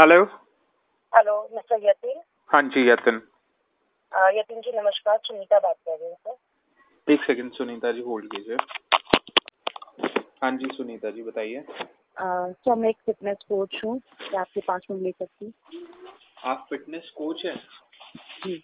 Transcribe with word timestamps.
Hello 0.00 0.24
hello 1.12 1.48
mister 1.52 1.84
Yatin 1.84 2.20
हाँ 2.50 2.62
जी 2.62 2.88
यतिन 2.88 3.20
यतिन 4.38 4.60
जी 4.60 4.72
नमस्कार 4.72 5.18
सुनीता 5.18 5.58
बात 5.58 5.76
कर 5.88 5.98
रही 5.98 6.08
हूँ 6.08 6.16
सर 6.16 7.12
एक 7.12 7.24
सेकंड 7.24 7.52
सुनीता 7.52 7.92
जी 7.92 8.00
होल्ड 8.00 8.30
कीजिए. 8.30 8.56
हाँ 10.42 10.50
जी 10.56 10.68
सुनीता 10.76 11.10
जी 11.10 11.22
बताइए. 11.22 11.64
सर 12.16 12.74
मैं 12.74 12.88
एक 12.88 12.96
फिटनेस 13.06 13.36
कोच 13.48 13.80
हूँ 13.84 13.98
क्या 14.00 14.40
आपके 14.40 14.60
पास 14.60 14.86
में 14.90 15.00
ले 15.00 15.10
सकती 15.10 15.44
हूँ? 15.44 15.52
आप 16.44 16.66
फिटनेस 16.70 17.10
कोच 17.10 17.44
हैं? 17.46 17.56
जी. 18.16 18.62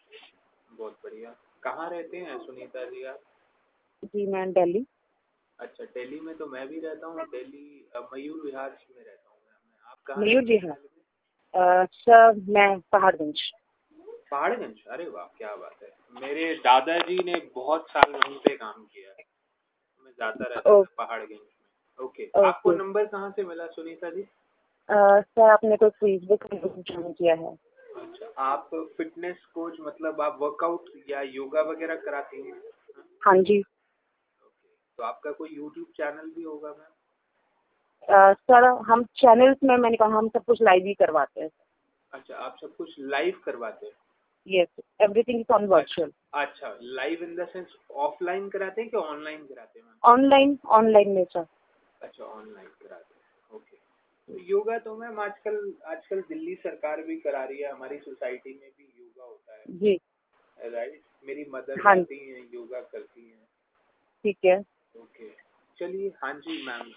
बहुत 0.73 0.99
बढ़िया. 1.05 1.31
कहाँ 1.63 1.91
रहते 1.91 2.17
हैं 2.17 2.39
सुनीता 2.39 2.85
जी 2.85 3.05
आप? 3.05 3.21
जी 4.05 4.27
मैं 4.27 4.53
दिल्ली. 4.53 4.87
अच्छा 5.61 5.85
दिल्ली 5.85 6.21
में 6.21 6.37
तो 6.37 6.47
मैं 6.47 6.69
भी 6.69 6.81
रहता 6.81 7.07
हूँ 7.07 7.25
दिल्ली 7.25 7.91
मयूर 8.15 8.47
विहार 8.47 8.71
में 8.71 9.05
रहता 9.05 9.31
हूँ 9.31 9.39
आप 9.87 9.99
कहाँ 10.07 10.25
मयूर 10.25 10.43
में? 10.43 10.96
अ, 11.57 11.85
सर 11.85 12.35
मैं 12.49 12.81
पहाड़गंज। 12.81 13.41
पहाड़गंज? 14.31 14.85
अरे 14.87 15.09
वाह 15.09 15.25
क्या 15.25 15.57
बात 15.57 15.83
है। 15.83 15.91
मेरे 16.21 16.55
दादाजी 16.55 17.25
ने 17.25 17.51
बहुत 17.55 17.87
साल 17.91 18.13
वहीं 18.13 18.39
पे 18.39 18.57
काम 18.57 18.85
किया 18.85 19.11
है। 19.11 19.25
मैं 20.05 20.13
जाता 20.13 20.45
रहता 20.45 20.71
ओ- 20.71 20.85
था 20.85 21.05
पहाड़गंज 21.05 21.39
में। 21.39 22.05
Okay 22.05 22.25
okay. 22.25 22.47
आपको 22.47 22.73
नंबर 22.73 23.07
कहाँ 23.07 23.31
से 23.31 23.45
मिला 23.45 23.67
सुनीता 23.67 24.11
जी? 24.11 24.23
अ, 24.89 25.21
सर 25.21 25.51
आपने 25.51 25.77
कोई 25.77 25.91
फेसबुक 25.91 26.45
ज्वाइन 26.53 27.13
किया 27.13 27.35
है। 27.35 27.57
अच्छा 27.97 28.33
आप 28.39 28.71
फिटनेस 28.75 29.37
कोच 29.55 29.77
मतलब 29.81 30.21
आप 30.21 30.39
वर्कआउट 30.41 30.85
या 31.11 31.23
योगा 31.23 31.63
वगैरह 31.63 31.97
कराती 31.97 32.43
हैं? 32.43 32.63
हाँ 33.25 33.37
जी। 33.37 33.63
तो 34.97 35.03
आपका 35.03 35.33
कोई 35.33 35.49
यूट्यूब 35.53 35.87
चैनल 35.87 36.31
भी 36.31 36.43
होगा 36.43 36.69
मैम 36.69 36.96
सर 38.03 38.65
हम 38.89 39.03
चैनल्स 39.17 39.59
में 39.65 39.77
मैंने 39.77 39.97
कहा 39.97 40.19
हम 40.19 40.29
सब 40.29 40.45
कुछ 40.45 40.63
लाइव 40.63 40.87
ही 40.87 40.95
करवाते 40.95 41.41
हैं। 41.41 41.51
अच्छा 42.13 42.35
आप 42.37 42.57
सब 42.61 42.77
कुछ 42.77 42.95
लाइव 42.99 43.41
करवाते 43.45 43.87
हैं? 43.87 43.93
Yes 44.47 44.83
everything 45.01 45.41
is 45.41 45.53
on 45.53 45.67
virtual 45.67 46.13
अच्छा 46.35 46.77
live 46.83 47.23
in 47.23 47.35
the 47.37 47.47
sense 47.49 47.77
offline 47.91 48.49
कराते 48.49 48.81
हैं 48.81 48.91
कि 48.91 48.97
ऑनलाइन 48.97 49.47
कराते 49.47 49.81
हैं 49.81 49.87
ऑनलाइन 50.05 50.59
ऑनलाइन 50.67 51.09
में 51.11 51.25
सर 51.25 51.47
अच्छा 52.03 52.25
ऑनलाइन 52.25 52.69
कराते 52.83 53.15
हैं। 53.15 53.57
ओके 53.57 53.77
तो 54.29 54.39
योगा 54.49 54.79
तो 54.79 54.97
मैम 54.97 55.21
आजकल 55.21 55.73
आजकल 55.87 56.21
दिल्ली 56.29 56.55
सरकार 56.55 57.03
भी 57.03 57.17
करा 57.21 57.45
रही 57.45 57.59
है 57.59 57.73
हमारी 57.73 57.99
सोसाइटी 57.99 58.53
में 58.55 58.71
भी 58.71 58.85
योगा 58.99 59.25
होता 59.25 59.57
है। 59.57 59.65
जी। 59.69 59.99
राइट 60.59 61.03
मेरी 61.27 61.45
मदर 61.51 61.81
हाँ। 61.81 61.95
जाती 61.97 62.19
हैं 62.31 62.47
योगा 62.55 62.81
करती 62.83 63.29
हैं। 63.31 63.45
ठीक 64.25 64.39
है। 64.45 64.59
ओके 64.95 65.29
चलिए 65.79 66.13
हाँ 66.23 66.33
जी 66.35 66.63
मैम 66.67 66.91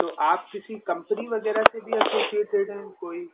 तो 0.00 0.08
आप 0.22 0.48
किसी 0.52 0.74
कंपनी 0.86 1.26
वगैरह 1.28 1.62
से 1.72 1.80
भी 1.80 1.96
एसोसिएटेड 1.96 2.70
हैं? 2.70 2.88
कोई 3.00 3.28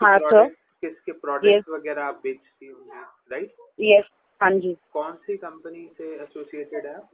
हाँ, 0.00 0.18
सर। 0.20 0.48
किसके 0.82 1.12
प्रोडक्ट 1.12 1.68
वगैरह 1.68 2.04
आप 2.04 2.20
बेचती 2.24 2.66
होंगी 2.66 3.00
राइट 3.32 3.54
यस 3.80 4.04
हाँ 4.40 4.50
जी. 4.50 4.76
कौन 4.92 5.12
सी 5.26 5.36
कंपनी 5.36 5.88
से 5.98 6.14
एसोसिएटेड 6.22 6.86
है 6.86 6.94
आप? 6.94 7.08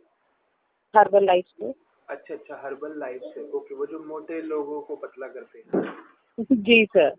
हर्बल 0.95 1.25
लाइफ 1.25 1.45
से. 1.49 1.73
अच्छा 2.09 2.35
अच्छा 2.35 2.61
हर्बल 2.65 2.99
लाइफ 2.99 3.21
से. 3.35 3.51
ओके 3.51 3.75
वो 3.75 3.87
जो 3.87 3.99
मोटे 4.07 4.41
लोगों 4.43 4.81
को 4.83 4.97
पतला 4.97 5.27
करते 5.29 5.59
हैं 5.59 6.55
जी 6.63 6.85
सर 6.87 7.15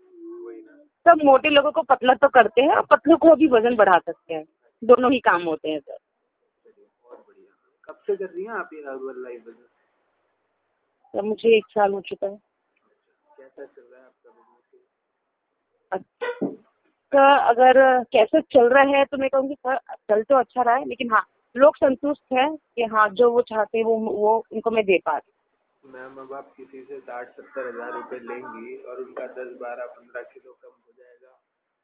सब 1.06 1.24
मोटे 1.24 1.48
लोगों 1.50 1.70
को 1.72 1.82
पतला 1.82 2.14
तो 2.14 2.28
करते 2.28 2.62
हैं 2.62 2.74
और 2.76 2.86
पतलों 2.90 3.16
को 3.16 3.34
भी 3.36 3.46
वज़न 3.48 3.74
बढ़ा 3.76 3.98
सकते 3.98 4.34
हैं. 4.34 4.44
दोनों 4.82 5.10
ही 5.12 5.18
काम 5.20 5.42
होते 5.42 5.70
हैं 5.70 5.80
सर 5.80 5.96
कब 7.88 8.00
से 8.06 8.16
कर 8.16 8.24
रही 8.26 8.44
हैं 8.44 8.52
आप 8.54 8.70
ये 8.74 8.80
हर्बल 8.82 9.22
लाइफ 9.22 9.44
बिज़नेस 9.44 9.70
सर 11.14 11.22
मुझे 11.24 11.56
एक 11.56 11.66
साल 11.70 11.92
हो 11.92 12.00
चुका 12.08 12.26
है 12.26 12.36
कैसा 13.28 13.64
चल 13.64 13.82
रहा 13.82 14.00
है 14.00 14.06
आपका 14.06 14.30
बिज़नेस 14.30 14.80
अच्छा। 15.92 16.48
सर 17.12 17.38
अगर 17.48 17.78
कैसे 18.12 18.40
चल 18.52 18.68
रहा 18.68 18.96
है 18.96 19.04
तो 19.04 19.16
मैं 19.16 19.28
कहूँगी 19.30 19.54
सर 19.56 19.76
चल 20.08 20.22
तो 20.22 20.36
अच्छा 20.36 20.62
रहा 20.62 20.74
है 20.76 20.84
लेकिन 20.88 21.10
हाँ 21.12 21.24
लोग 21.54 21.76
संतुष्ट 21.76 22.32
हैं 22.32 22.48
कि 22.56 22.84
हाँ 22.92 23.08
जो 23.20 23.30
वो 23.32 23.42
चाहते 23.50 23.78
हैं 23.78 23.84
वो 23.84 23.96
वो 23.98 24.32
उनको 24.52 24.70
मैं 24.70 24.84
दे 24.84 24.98
पा 25.06 25.12
रही 25.12 25.30
हूँ। 25.84 25.92
मैम 25.92 26.16
अब 26.20 26.32
आप 26.32 26.52
किसी 26.56 26.82
से 26.82 26.98
साठ 27.00 27.28
सत्तर 27.30 27.66
हज़ार 27.68 27.92
रुपए 27.92 28.18
लेंगी 28.20 28.76
और 28.82 29.00
उनका 29.00 29.26
दस 29.34 29.52
बारह 29.60 29.86
पंद्रह 29.96 30.22
किलो 30.24 30.52
कम 30.52 30.68
हो 30.68 30.92
जाएगा 30.98 31.38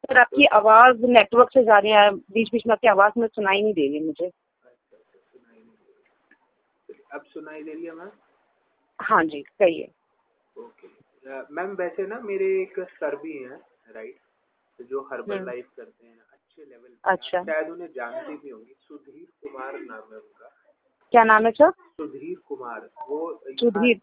सर 0.05 0.19
आपकी 0.19 0.45
आवाज़ 0.59 1.05
नेटवर्क 1.09 1.51
से 1.55 1.63
जा 1.65 1.79
रही 1.79 1.93
है 1.93 2.11
बीच 2.35 2.51
बीच 2.53 2.67
में 2.67 2.73
आपकी 2.73 2.89
आवाज़ 2.89 3.19
में 3.19 3.27
सुनाई 3.29 3.63
नहीं 3.63 3.75
दे 3.75 3.87
रही 3.89 4.01
मुझे 4.07 4.27
अच्छा 4.27 4.97
अच्छा 4.97 5.19
सुनाई 5.19 5.57
नहीं 5.57 5.65
दे 5.67 5.93
रही 5.93 6.03
चलिए, 6.89 7.00
अब 7.11 7.25
सुनाई 7.25 7.63
दे 7.63 7.73
रही 7.73 7.85
है 7.85 7.95
मैम? 7.95 8.11
हाँ 8.99 9.25
जी 9.25 9.43
सही 9.43 9.81
है 9.81 9.89
ओके 10.57 10.89
मैम 11.55 11.75
वैसे 11.75 12.07
ना 12.07 12.19
मेरे 12.21 12.47
एक 12.63 12.79
सर 12.81 13.17
भी 13.17 13.33
हैं 13.33 13.61
राइट? 13.95 14.17
जो 14.79 15.01
हर्बल 15.13 15.35
हम्म। 15.35 15.47
लाइफ 15.47 15.67
करते 15.77 16.07
हैं 16.07 16.19
अच्छे 16.33 16.65
लेवल 16.65 17.13
अच्छा। 17.13 17.43
शायद 17.45 17.69
उन्हें 17.71 17.89
जानती 17.97 18.37
भी 18.37 18.51
होंगी। 18.51 18.75
सुधीर 18.89 19.27
कुमार 19.43 19.73
नाम 19.73 20.13
है 20.13 20.19
उनका। 20.19 20.51
क्या 21.13 21.25
नाम 21.25 21.45
है 21.47 21.51
सर? 21.51 21.71
सुधीर 21.71 22.37
कुमार। 22.49 22.89
वो 23.09 23.41
सुधीर। 23.61 24.01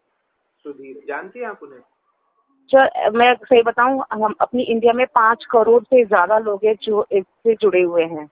सुधीर 0.65 1.01
जानते 1.07 1.39
हैं 1.39 1.47
आप 1.47 1.63
उन्हें? 1.63 1.79
सर 2.71 3.09
मैं 3.11 3.33
सही 3.35 3.61
बताऊँ 3.63 4.03
हम 4.13 4.33
अपनी 4.41 4.63
इंडिया 4.63 4.93
में 4.93 5.05
पाँच 5.07 5.45
करोड़ 5.45 5.83
से 5.83 6.03
ज़्यादा 6.05 6.37
लोग 6.39 6.65
हैं 6.65 6.75
जो 6.83 7.05
इससे 7.11 7.55
जुड़े 7.55 7.81
हुए 7.81 8.03
हैं। 8.03 8.29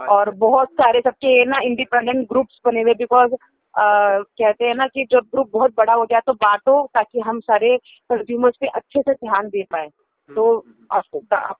और 0.00 0.30
बहुत 0.30 0.68
सारे 0.70 1.00
सबके 1.00 1.44
ना 1.44 1.58
इंडिपेंडेंट 1.60 2.28
ग्रुप्स 2.28 2.60
बने 2.64 2.82
हुए 2.82 2.94
बिकॉज़ 2.94 3.34
कहते 3.78 4.64
हैं 4.64 4.74
ना 4.74 4.86
कि 4.86 5.04
जब 5.12 5.26
ग्रुप 5.34 5.50
बहुत 5.52 5.74
बड़ा 5.76 5.92
हो 5.92 6.04
गया 6.04 6.20
तो 6.20 6.32
बांटो 6.34 6.84
ताकि 6.94 7.20
हम 7.20 7.40
सारे 7.40 7.76
कंज्यूमर्स 8.10 8.56
पे 8.60 8.66
अच्छे 8.66 9.00
से 9.00 9.12
ध्यान 9.14 9.48
दे 9.48 9.62
पाए। 9.70 9.88
तो 10.30 10.64
आपको 10.90 11.22
आप 11.36 11.56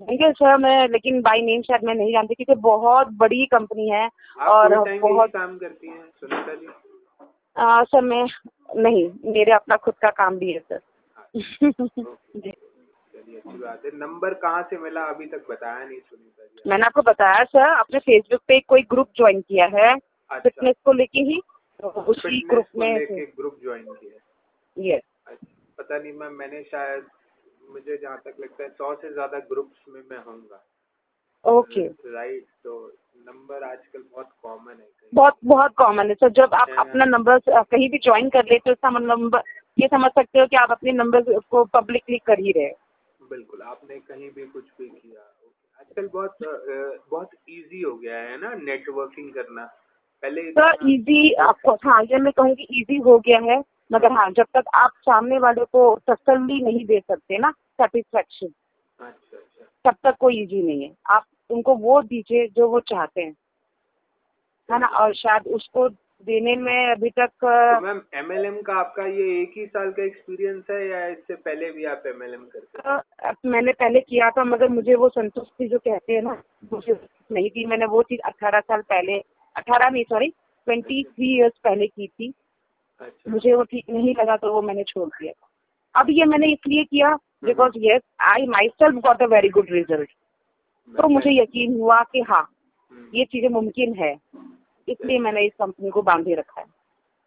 होंगे 0.00 0.30
सर 0.32 0.56
मैं 0.56 0.88
लेकिन 0.88 1.20
बाई 1.22 1.42
नेम 1.42 1.62
शायद 1.62 1.84
मैं 1.84 1.94
नहीं 1.94 2.12
जानती 2.12 2.34
क्योंकि 2.34 2.60
बहुत 2.60 3.08
बड़ी 3.18 3.44
कंपनी 3.46 3.88
है 3.88 4.08
और 4.38 4.76
बहुत 5.00 5.30
काम 5.30 5.56
करती 5.58 5.88
हैं 5.88 6.04
सुनीता 6.20 6.54
जी? 6.54 6.68
आ, 7.56 7.82
सर 7.82 8.00
मैं 8.00 8.24
नहीं 8.76 9.10
मेरे 9.24 9.52
अपना 9.52 9.76
खुद 9.76 9.94
का 9.94 10.10
काम 10.10 10.38
भी 10.38 10.52
है 10.52 10.58
सर। 10.60 10.80
जी 11.36 12.50
अच्छी 13.28 13.58
बात 13.58 13.82
है। 13.84 13.90
नंबर 13.94 14.34
कहाँ 14.34 14.62
से 14.62 14.78
मिला? 14.78 15.04
अभी 15.04 15.26
तक 15.26 15.44
बताया 15.50 15.84
नहीं 15.84 15.98
सुनीता 15.98 16.44
जी 16.44 16.70
मैंने 16.70 16.86
आपको 16.86 17.02
बताया 17.02 17.44
सर 17.44 17.68
आपने 17.68 17.98
फेसबुक 17.98 18.40
पे 18.48 18.60
कोई 18.60 18.82
ग्रुप 18.90 19.08
ज्वाइन 19.16 19.40
किया 19.40 19.66
है 19.74 19.92
अच्छा। 19.94 20.38
फिटनेस 20.38 20.74
को 20.84 20.92
लेके 20.92 21.20
ही? 21.20 21.40
तो 21.82 21.88
उसी 21.88 22.40
ग्रुप 22.48 22.66
में 22.76 23.06
ग्रुप 23.36 23.58
ज्वाइन 23.62 23.84
किया 23.84 24.90
यस 24.90 25.02
पता 25.78 25.98
नहीं 25.98 26.12
मैम 26.12 26.32
मैंने 26.32 26.62
शायद 26.62 27.04
मुझे 27.70 27.96
जहाँ 27.96 28.20
तक 28.24 28.36
लगता 28.40 28.62
है 28.62 28.68
सौ 28.70 28.94
से 28.94 29.12
ज़्यादा 29.12 29.38
ग्रुप्स 29.38 29.88
में 29.88 30.00
मैं 30.10 30.24
होऊँगा 30.24 30.64
ओके 31.44 31.86
राइट 32.12 32.46
तो 32.64 32.74
नंबर 33.26 33.62
आजकल 33.64 34.02
बहुत 34.12 34.28
कॉमन 34.42 34.72
है 34.72 34.88
बहुत 35.12 35.34
बहुत 35.44 35.74
कॉमन 35.74 36.08
है। 36.08 36.14
सर 36.14 36.28
जब 36.28 36.54
आप। 36.54 36.70
अपना 36.78 37.04
नंबर 37.04 37.38
कहीं 37.48 37.88
भी 37.90 37.98
ज्वाइन 37.98 38.28
कर 38.28 38.44
लेते 38.44 38.70
हो 38.70 38.72
इसका 38.72 38.90
मतलब 38.90 39.42
ये 39.78 39.88
समझ 39.88 40.10
सकते 40.10 40.40
हो 40.40 40.46
कि 40.46 40.56
आप 40.56 40.70
अपने 40.70 40.92
नंबर 40.92 41.38
को 41.40 41.64
पब्लिकली 41.64 42.18
कर 42.18 42.38
ही 42.38 42.52
रहे 42.52 42.70
बिल्कुल 43.20 43.62
आपने 43.62 43.98
कहीं 43.98 44.30
भी 44.30 44.46
कुछ 44.46 44.64
भी 44.78 44.88
किया। 44.88 45.20
आजकल 45.78 46.06
बहुत 46.08 46.36
बहुत 47.10 47.30
इजी 47.48 47.82
हो 47.82 47.94
गया 47.94 48.18
है 48.18 48.36
ना 48.40 48.54
नेटवर्किंग 48.54 49.32
करना। 49.34 49.64
पहले 50.22 50.50
सर 50.50 50.88
इजी 50.90 51.32
आपको 51.42 51.74
हाँ 51.84 52.02
ये 52.02 52.18
मैं 52.18 52.32
कहूँगी 52.32 52.66
इजी 52.80 52.96
हो 52.96 53.18
गया 53.18 53.38
है 53.38 53.62
मगर 53.92 54.12
हाँ 54.12 54.30
जब 54.30 54.46
तक 54.56 54.64
आप 54.74 54.90
सामने 55.00 55.38
वाले 55.38 55.64
को 55.64 55.82
तसल्ली 56.10 56.60
नहीं 56.62 56.84
दे 56.86 56.98
सकते 57.00 57.38
ना 57.38 57.50
सेटिस्फेक्शन 57.50 58.46
अच्छा 59.00 59.36
अच्छा। 59.36 59.90
तब 59.90 59.96
तक 60.04 60.16
कोई 60.20 60.42
इजी 60.42 60.62
नहीं 60.62 60.82
है। 60.82 60.94
आप 61.06 61.24
उनको 61.50 61.74
वो 61.74 62.00
दीजिए 62.02 62.46
जो 62.48 62.68
वो 62.68 62.80
चाहते 62.80 63.20
हैं। 63.20 63.34
है 64.68 64.78
ना? 64.78 64.86
और 64.86 65.14
शायद 65.14 65.46
उसको 65.46 65.88
देने 66.26 66.54
में 66.56 66.90
अभी 66.90 67.10
तक 67.10 67.30
तो 67.44 67.80
मैम 67.80 68.00
एमएलएम 68.14 68.60
का 68.62 68.74
आपका 68.74 69.06
ये 69.06 69.40
एक 69.42 69.52
ही 69.56 69.66
साल 69.66 69.90
का 69.90 70.04
एक्सपीरियंस 70.04 70.64
है 70.70 70.88
या 70.88 71.06
इससे 71.06 71.34
पहले 71.34 71.70
भी 71.70 71.84
आप 71.84 72.02
एमएलएम 72.06 72.44
करते 72.44 72.90
अ, 73.28 73.32
मैंने 73.46 73.72
पहले 73.72 74.00
किया 74.00 74.30
था 74.30 74.44
मगर 74.44 74.68
मुझे 74.68 74.94
वो 74.94 75.08
संतुष्टि 75.08 75.68
जो 75.68 75.78
कहते 75.78 76.12
हैं 76.12 76.22
ना 76.22 76.42
मुझे 76.72 76.96
नहीं 77.30 77.50
थी 77.50 77.66
मैंने 77.66 77.86
वो 77.86 78.02
चीज़ 78.02 78.20
अठारह 78.24 78.60
साल 78.60 78.80
पहले 78.80 79.18
अठारह 79.58 79.88
नहीं 79.90 80.04
सॉरी 80.04 80.28
ट्वेंटी 80.66 81.02
थ्री 81.04 81.34
ईयर्स 81.36 81.58
पहले 81.64 81.86
की 81.86 82.06
थी। 82.06 82.32
अच्छा। 83.00 83.30
मुझे 83.30 83.54
वो 83.54 83.62
ठीक 83.64 83.90
नहीं 83.90 84.14
लगा 84.18 84.36
तो 84.36 84.52
वो 84.52 84.62
मैंने 84.62 84.84
छोड़ 84.84 85.08
दिया। 85.08 85.32
अब 85.94 86.10
ये 86.10 86.24
मैंने 86.24 86.46
इसलिए 86.52 86.84
किया 86.84 87.14
because 87.44 87.78
yes 87.80 88.02
I 88.28 88.46
myself 88.70 88.94
got 89.04 89.22
a 89.22 89.26
very 89.26 89.48
good 89.50 89.70
result 89.70 90.10
तो 90.92 91.08
मुझे 91.08 91.30
यकीन 91.32 91.78
हुआ 91.80 92.02
कि 92.12 92.20
हाँ 92.28 92.42
हम्म, 92.42 93.08
ये 93.14 93.24
चीज़ें 93.24 93.48
मुमकिन 93.48 93.94
है। 93.94 94.12
इसलिए 94.88 95.18
मैंने 95.18 95.44
इस 95.46 95.52
कंपनी 95.58 95.90
को 95.90 96.02
बांधे 96.02 96.34
रखा 96.34 96.60
है। 96.60 96.66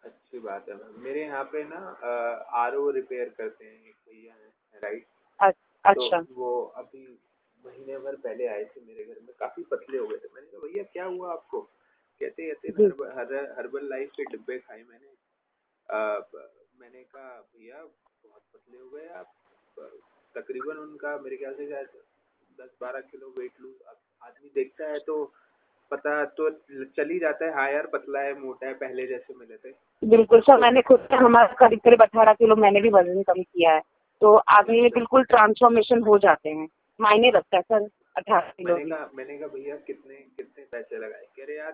अच्छी 0.02 0.38
बात 0.38 0.68
है 0.68 0.74
मेरे 1.02 1.22
यहाँ 1.22 1.44
पे 1.52 1.62
ना 1.64 1.78
आर 2.62 2.76
ओ 2.76 2.88
रिपेयर 2.90 3.28
करते 3.38 3.64
हैं 3.64 3.72
एक 3.72 3.94
भैया 4.08 4.32
हैं 4.32 4.80
राइट 4.82 5.04
अच्छा 5.84 6.20
तो 6.20 6.34
वो 6.36 6.50
अभी 6.76 7.06
महीने 7.64 7.98
भर 7.98 8.16
पहले 8.24 8.46
आए 8.46 8.64
थे 8.64 8.80
मेरे 8.86 9.04
घर 9.04 9.20
में 9.20 9.34
काफ़ी 9.40 9.62
पतले 9.70 9.98
हो 9.98 10.06
गए 10.06 10.16
थे। 10.16 10.28
मैंने 10.34 10.46
कहा 10.46 10.66
भैया 10.66 10.82
क्या 10.92 11.04
हुआ 11.04 11.32
आपको? 11.32 11.60
कहते 12.22 12.48
कहते 12.48 12.82
हर्बल 12.82 13.46
हर्बल 13.58 13.88
लाइफ 13.90 14.10
के 14.16 14.24
डिब्बे 14.30 14.58
खाए 14.58 14.82
मैंने। 14.82 15.10
आ, 15.88 16.00
मैंने 16.80 17.02
कहा 17.04 17.30
भैया 17.52 17.76
बहुत 17.76 18.42
पतले 18.54 18.78
हो 18.78 18.88
गए 18.90 19.08
आप। 19.14 19.32
तकरीबन 20.34 20.76
उनका 20.78 21.16
मेरे 21.18 21.36
ख्याल 21.36 21.54
से 21.54 21.68
शायद 21.68 21.88
दस 22.58 22.70
बारह 22.80 23.00
किलो 23.02 23.34
वेट 23.38 23.60
लूज 23.60 23.74
आदमी 24.22 24.50
देखता 24.54 24.90
है 24.90 24.98
तो 25.06 25.24
पता 25.90 26.12
तो 26.36 26.48
चल 26.96 27.10
ही 27.10 27.18
जाता 27.18 27.44
है 27.44 27.52
हाँ 27.54 27.70
यार 27.70 27.86
पतला 27.86 28.20
है 28.20 28.32
मोटा 28.40 28.66
है 28.66 28.74
पहले 28.74 29.06
जैसे 29.06 29.34
मिले 29.34 29.56
थे। 29.56 29.72
बिल्कुल 30.02 30.40
सर 30.40 30.60
मैंने 30.60 30.82
खुद 30.82 31.00
से 31.00 31.16
हमारा 31.16 31.54
करीब 31.58 31.80
करीब 31.84 32.02
अठारह 32.02 32.32
किलो 32.34 32.56
मैंने 32.56 32.80
भी 32.80 32.90
वज़न 32.90 33.22
कम 33.22 33.42
किया 33.42 33.72
है। 33.72 33.80
तो 34.22 34.34
आदमी 34.50 34.80
में 34.80 34.90
बिल्कुल 34.90 35.24
ट्रांसफॉर्मेशन 35.24 36.02
हो 36.02 36.18
जाते 36.18 36.50
हैं। 36.50 36.68
मायने 37.00 37.30
रखता 37.30 37.56
है 37.56 37.62
सर 37.62 37.88
अठारह 38.16 38.50
किलो 38.50 38.76
मैंने 38.76 38.90
कहा 38.90 39.10
मैंने 39.14 39.38
कहा 39.38 39.48
भैया 39.48 39.76
कितने 39.86 40.14
कितने 40.36 40.64
पैसे 40.64 40.98
लगाए? 40.98 41.26
कह 41.36 41.44
रहे 41.44 41.56
यार 41.56 41.72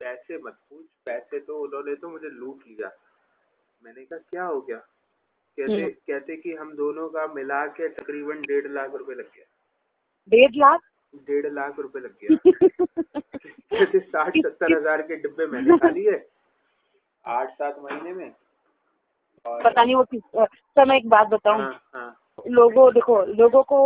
पैसे 0.00 0.38
मत 0.38 0.56
पूछ 0.70 0.84
पैसे 1.06 1.38
तो 1.40 1.58
उन्होंने 1.58 1.94
तो 1.94 2.08
मुझे 2.08 2.28
लूट 2.28 2.66
लिया। 2.68 2.90
मैंने 3.82 4.04
कहा 4.04 4.18
क्या 4.20 4.44
हो 4.44 4.60
गया? 4.60 4.76
कहते 5.58 5.72
हम्म। 5.72 5.88
कहते 5.88 6.36
कि 6.36 6.54
हम 6.54 6.72
दोनों 6.76 7.08
का 7.08 7.26
मिला 7.34 7.64
के 7.68 7.88
तकरीबन 7.88 8.40
डेढ़ 8.42 8.66
लाख 8.68 8.94
रुपए 8.94 9.14
लग 9.14 9.30
गया। 9.36 9.44
डेढ़ 10.30 10.56
लाख? 10.56 10.80
डेढ़ 11.28 11.46
लाख 11.46 11.78
रुपए 11.78 12.00
लग 12.00 12.14
गया। 12.22 12.36
कहते 13.36 13.98
साठ 14.00 14.36
सत्तर 14.36 14.76
हज़ार 14.76 15.02
के 15.02 15.16
डिब्बे 15.16 15.46
मैंने 15.46 15.78
खा 15.78 15.88
लिए। 15.88 16.20
आठ 17.24 17.50
सात 17.50 17.78
महीने 17.78 18.12
में। 18.12 18.30
और 19.46 19.62
पता 19.62 19.84
नहीं 19.84 19.94
वो 19.94 20.04
किस 20.04 20.22
सर 20.36 20.86
मैं 20.86 20.96
एक 20.96 21.08
बात 21.08 21.26
बताऊँ। 21.26 21.60
हाँ 21.60 21.82
हाँ। 21.94 22.16
लोगों 22.48 22.92
देखो 22.94 23.20
लोगों 23.34 23.62
को 23.62 23.78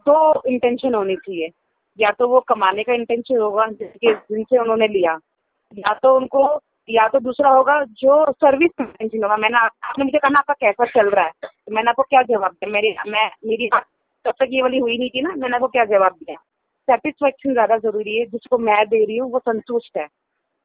दो 0.00 0.42
इंटेंशन 0.46 0.94
होनी 0.94 1.16
चाहिए। 1.16 1.50
या 1.98 2.10
तो 2.10 2.28
वो 2.28 2.40
कमाने 2.40 2.82
का 2.82 2.92
इंटेंशन 2.92 3.36
होगा 3.36 3.66
जिसके 3.66 4.14
जिनसे 4.14 4.58
उन्होंने 4.58 4.88
लिया। 4.88 5.18
या 5.78 5.92
तो 6.02 6.14
उनको 6.16 6.46
या 6.88 7.06
तो 7.08 7.18
दूसरा 7.20 7.50
होगा 7.50 7.82
जो 7.98 8.14
सर्विस 8.32 8.70
का 8.80 8.84
होगा 9.16 9.36
मैंने 9.36 9.58
आपने 9.58 10.04
मुझे 10.04 10.18
कहा 10.18 10.28
ना 10.30 10.38
आपका 10.38 10.54
कैसा 10.60 10.84
चल 10.86 11.10
रहा 11.10 11.24
है? 11.24 11.30
तो 11.42 11.74
मैंने 11.74 11.90
आपको 11.90 12.02
क्या 12.02 12.22
जवाब 12.22 12.52
दिया? 12.52 12.70
मेरी 12.72 12.94
मैं 13.08 13.26
मेरी 13.46 13.66
बात 13.66 13.84
तब 14.24 14.32
तक 14.40 14.48
ये 14.52 14.62
वाली 14.62 14.78
हुई 14.78 14.96
नहीं 14.98 15.10
थी 15.10 15.22
ना 15.22 15.34
मैंने 15.34 15.54
आपको 15.56 15.68
क्या 15.68 15.84
जवाब 15.86 16.12
दिया? 16.14 16.36
सेटिस्फेक्शन 16.88 17.52
ज़्यादा 17.52 17.76
ज़रूरी 17.78 18.18
है 18.18 18.24
जिसको 18.26 18.58
मैं 18.58 18.84
दे 18.88 19.04
रही 19.04 19.16
हूँ 19.16 19.30
वो 19.32 19.38
संतुष्ट 19.38 19.96
है। 19.98 20.06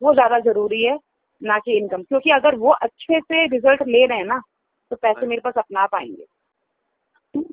वो 0.02 0.14
ज़्यादा 0.14 0.40
ज़रूरी 0.40 0.84
है 0.84 0.98
ना 1.42 1.58
कि 1.60 1.78
इनकम 1.78 2.04
क्योंकि 2.04 2.30
अगर 2.32 2.56
वो 2.56 2.72
अच्छे 2.72 3.20
से 3.20 3.46
रिज़ल्ट 3.48 3.88
ले 3.88 4.06
रहे 4.06 4.18
हैं 4.18 4.26
ना 4.26 4.42
तो 4.92 4.96
पैसे 4.96 5.28
मेरे 5.28 5.42
पास 5.42 5.54
अपना 5.58 5.82
आप 5.82 5.96
आएँगे 5.96 6.26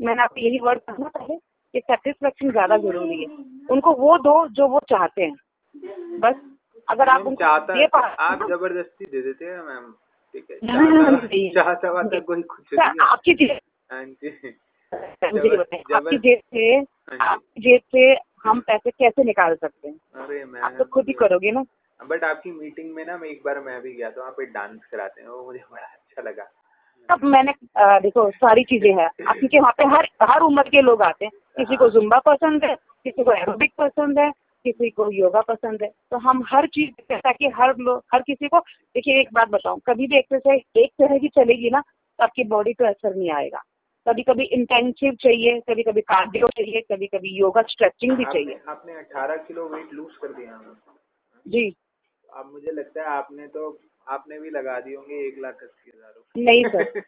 मैंने 0.00 0.22
आपको 0.22 0.40
यही 0.40 0.58
वर्ड 0.58 0.80
कहा 0.80 0.96
ना 0.98 1.08
पहले 1.08 1.36
कि 1.36 1.80
सेटिस्फेक्शन 1.80 2.50
ज़्यादा 2.50 2.76
ज़रूरी 2.76 3.20
है। 3.22 3.26
उनको 3.70 3.92
वो 3.94 4.16
दो 4.18 4.46
जो 4.48 4.68
वो 4.68 4.80
चाहते 4.90 5.22
हैं। 5.22 6.18
बस 6.20 6.34
अगर 6.88 7.08
आप 7.08 7.26
उनको 7.26 7.58
दे 7.58 7.84
आप 7.84 8.46
ज़बरदस्ती 8.48 9.04
दे 9.04 9.20
देते 9.22 9.44
हैं 9.44 9.62
मैम 9.62 9.94
ठीक 10.34 10.46
है? 10.50 10.56
चाहता 10.56 11.62
चाहता 11.62 11.90
वाता 11.90 12.20
कोई 12.20 12.42
कुछ 12.42 12.60
सर, 12.60 12.76
नहीं 12.76 12.88
है। 12.88 13.06
आपकी 13.06 13.34
जेब 13.34 13.58
हाँ 13.92 14.04
जी। 14.04 14.28
मुझे 15.32 15.48
ये 15.48 15.56
बताएँ, 15.56 15.82
जबर- 15.82 15.96
आपकी 15.96 16.18
जेब 16.18 16.38
से 16.38 16.74
हाँ 17.14 17.28
आपकी 17.28 17.62
जेब 17.62 17.80
से 17.80 18.16
हम 18.44 18.60
पैसे 18.60 18.90
कैसे 18.90 19.24
निकाल 19.24 19.54
सकते 19.54 19.88
हैं? 19.88 19.94
अरे 20.14 20.60
आप 20.60 20.74
तो 20.78 20.84
खुद 20.84 21.04
ही 21.08 21.12
करोगे 21.12 21.50
ना। 21.50 21.64
बट 22.00 22.24
आपकी 22.24 22.50
मीटिंग 22.52 22.94
में 22.94 23.06
ना 23.06 23.16
मैं 23.18 23.28
एक 23.28 23.42
बार 23.44 23.60
मैं 23.60 23.80
भी 23.82 23.92
गया 23.92 24.10
था 24.10 24.20
वहाँ 24.20 24.32
पे 24.32 24.46
डांस 24.46 24.80
कराते 24.90 25.22
हैं 25.22 25.28
वो 25.28 25.44
मुझे 25.44 25.60
बड़ा 25.72 25.86
अच्छा 25.86 26.22
लगा। 26.22 26.50
अब 27.10 27.24
मैंने 27.24 27.52
देखो 27.78 28.30
सारी 28.30 28.64
चीज़ें 28.64 28.94
हैं। 28.98 29.08
क्योंकि 29.32 29.58
वहाँ 29.58 29.72
पे 29.78 29.84
हर 29.84 30.08
हर 30.22 30.40
उम्र 30.40 30.62
के 30.62 30.80
लोग 30.80 31.02
आते 31.02 31.24
हैं। 31.24 31.32
किसी 31.56 31.76
को 31.76 31.88
जुम्बा 31.90 32.18
पसंद 32.18 32.64
है 32.64 32.74
किसी 33.04 33.24
को 33.24 33.32
एरोबिक 33.32 33.72
पसंद 33.78 34.18
है 34.18 34.30
किसी 34.64 34.90
को 34.90 35.10
योगा 35.12 35.40
पसंद 35.48 35.82
है 35.82 35.88
तो 36.10 36.18
हम 36.20 36.42
हर 36.48 36.66
चीज़ 36.74 36.90
ताकि 37.12 37.48
हर 37.56 37.74
लोग 37.78 38.02
हर 38.14 38.22
किसी 38.22 38.48
को 38.48 38.58
देखिए 38.58 39.20
एक 39.20 39.28
बात 39.34 39.48
बताऊँ 39.50 39.80
कभी 39.86 40.06
भी 40.06 40.18
एक्सरसाइज 40.18 40.62
एक 40.76 40.90
तरह 40.98 41.18
की 41.18 41.28
चलेगी 41.36 41.70
ना 41.70 41.80
तो 41.80 42.24
आपकी 42.24 42.44
बॉडी 42.46 42.72
पे 42.72 42.86
असर 42.88 43.14
नहीं 43.14 43.30
आएगा। 43.32 43.62
कभी 44.06 44.22
कभी 44.22 44.44
इंटेंसिव 44.54 45.14
चाहिए 45.20 45.60
कभी 45.68 45.82
कभी 45.82 46.00
कार्डियो 46.02 46.48
चाहिए 46.48 46.80
कभी 46.92 47.06
कभी 47.06 47.36
योगा 47.36 47.62
स्ट्रेचिंग 47.68 48.16
भी 48.16 48.24
चाहिए। 48.24 48.58
आपने 48.68 48.94
अठारह 48.94 49.36
किलो 49.44 49.68
वेट 49.68 49.92
लूज 49.92 50.16
कर 50.22 50.32
दिया 50.32 50.58
जी। 51.46 51.68
अब 52.28 52.50
मुझे 52.52 52.72
लगता 52.72 53.00
है 53.00 53.16
आपने 53.16 53.46
तो 53.46 53.70
आपने 54.06 54.38
भी 54.40 54.50
लगा 54.50 54.78
दी 54.80 54.94
होंगे 54.94 55.26
एक 55.26 55.38
लाख 55.38 55.62
अस्सी 55.62 55.90
हज़ार 55.90 56.42
नहीं 56.44 56.64
सर 56.64 57.02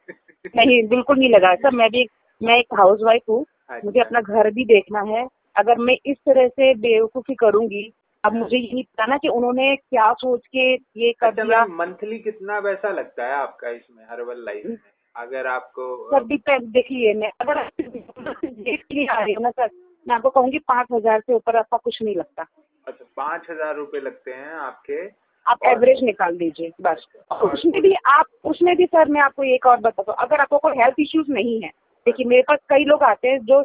नहीं 0.54 0.82
बिल्कुल 0.88 1.18
नहीं 1.18 1.30
लगा। 1.30 1.54
सर 1.56 1.74
मैं 1.74 1.90
भी 1.90 2.06
मैं 2.40 2.58
एक 2.58 2.74
हाउस 2.74 3.00
वाइफ 3.02 3.22
हूँ 3.28 3.40
अच्छा। 3.42 3.80
मुझे 3.84 4.00
अपना 4.00 4.20
घर 4.20 4.50
भी 4.50 4.64
देखना 4.64 5.00
है 5.08 5.26
अगर 5.56 5.78
मैं 5.78 5.96
इस 6.06 6.16
तरह 6.18 6.48
से 6.48 6.74
बेवकूफ़ी 6.74 7.34
करूँगी 7.34 7.92
अब 8.24 8.32
मुझे 8.32 8.56
ये 8.56 8.70
नहीं 8.72 8.82
पता 8.84 9.06
ना 9.06 9.16
कि 9.16 9.28
उन्होंने 9.28 9.74
क्या 9.76 10.12
सोच 10.12 10.46
के 10.46 10.72
ये 10.74 11.12
कर 11.12 11.26
अच्छा 11.26 11.42
दिया। 11.42 11.64
मंथली 11.66 12.18
कितना 12.18 12.60
पैसा 12.60 12.90
लगता 12.90 13.26
है 13.26 13.34
आपका 13.34 13.70
इसमें 13.70 14.04
हर्बल 14.10 14.44
लाइफ 14.44 14.66
में? 14.66 14.76
अगर 15.16 15.46
आपको 15.46 15.84
सर 16.10 16.24
डिपेंड 16.24 16.62
देखिए 16.72 17.12
मैं 17.14 17.30
अगर 17.40 17.62
लिए 17.74 19.06
आ 19.10 19.18
रही 19.20 19.32
हूँ 19.32 19.42
ना 19.42 19.50
सर 19.50 19.68
मैं 20.06 20.14
आपको 20.16 20.30
कहूँगी 20.30 20.58
पाँच 20.58 20.86
हज़ार 20.92 21.20
से 21.20 21.34
ऊपर 21.34 21.56
आपका 21.56 21.76
कुछ 21.76 22.02
नहीं 22.02 22.16
लगता। 22.16 22.46
अच्छा 22.86 23.04
पाँच 23.16 23.46
हज़ार 23.50 23.74
रूपए 23.76 24.00
लगते 24.00 24.32
हैं 24.32 24.52
आपके? 24.56 25.06
आप 25.46 25.58
एवरेज 25.66 26.02
निकाल 26.04 26.36
दीजिए 26.36 26.72
बस। 26.80 27.06
उसमें 27.44 27.80
भी 27.82 27.94
आप 28.06 28.26
उसमें 28.44 28.74
भी 28.76 28.86
सर 28.86 29.08
मैं 29.08 29.20
आपको 29.20 29.44
एक 29.44 29.66
और 29.66 29.80
बताता 29.80 30.12
हूँ 30.12 30.18
अगर 30.20 30.40
आपको 30.40 30.58
कोई 30.58 30.78
हेल्थ 30.78 31.00
इश्यूज़ 31.00 31.30
नहीं 31.32 31.60
है 31.62 31.68
देखिए 32.06 32.26
मेरे 32.26 32.42
पास 32.42 32.58
कई 32.68 32.84
लोग 32.84 33.02
आते 33.02 33.28
हैं 33.28 33.38
जो 33.40 33.62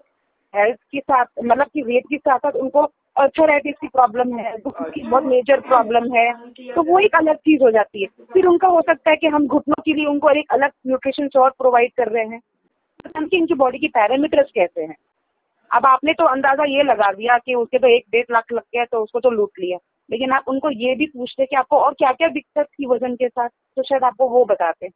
हेल्थ 0.53 0.77
के 0.92 1.00
साथ 1.00 1.25
मतलब 1.44 1.68
कि 1.68 1.81
वेट 1.81 2.03
के 2.03 2.18
साथ 2.18 2.39
साथ 2.39 2.56
उनको 2.57 2.81
अर्थराइटिस 3.15 3.75
की 3.81 3.88
प्रॉब्लम 3.88 4.38
है 4.38 4.53
उनकी 4.56 5.01
बहुत 5.01 5.24
मेजर 5.24 5.59
प्रॉब्लम 5.62 6.13
है। 6.13 6.31
तो 6.74 6.83
वो 6.83 7.00
एक 7.00 7.15
अलग 7.15 7.36
चीज़ 7.38 7.63
हो 7.63 7.71
जाती 7.71 8.01
है। 8.01 8.07
फिर 8.33 8.45
उनका 8.45 8.68
हो 8.68 8.81
सकता 8.81 9.09
है 9.09 9.15
कि 9.15 9.27
हम 9.27 9.48
घुटनों 9.48 9.81
के 9.86 9.94
लिए 9.94 10.06
उनको 10.06 10.30
एक 10.31 10.51
अलग 10.53 10.71
न्यूट्रिशन 10.88 11.30
और 11.39 11.50
प्रोवाइड 11.50 11.92
कर 11.98 12.07
रहे 12.07 12.25
हैं। 12.25 12.39
पता 13.06 13.25
कि 13.25 13.38
इनकी 13.38 13.53
बॉडी 13.56 13.80
की 13.80 13.88
पैरामीटर्स 13.89 14.51
कैसे 14.56 14.81
हैं? 14.81 14.95
अब 15.71 15.86
आपने 15.86 16.13
तो 16.13 16.25
अंदाज़ा 16.25 16.63
ये 16.68 16.83
लगा 16.83 17.12
दिया 17.12 17.38
कि 17.38 17.53
उसके 17.56 17.80
तो 17.80 17.88
एक 17.88 18.06
डेढ़ 18.12 18.25
लाख 18.31 18.51
लग 18.53 18.62
गया 18.63 18.86
तो 18.86 19.03
उसको 19.03 19.19
तो 19.19 19.30
लूट 19.30 19.59
लिया। 19.59 19.77
लेकिन 20.09 20.31
आप 20.31 20.45
उनको 20.48 20.69
ये 20.71 20.95
भी 20.95 21.06
पूछते 21.07 21.45
कि 21.45 21.56
आपको 21.56 21.77
और 21.77 21.94
क्या 21.94 22.12
क्या 22.12 22.27
दिक्कत 22.30 22.65
थी 22.65 22.86
वज़न 22.86 23.15
के 23.15 23.27
साथ 23.27 23.50
तो 23.50 23.83
शायद 23.83 24.03
आपको 24.03 24.27
वो 24.30 24.44
बताते। 24.45 24.88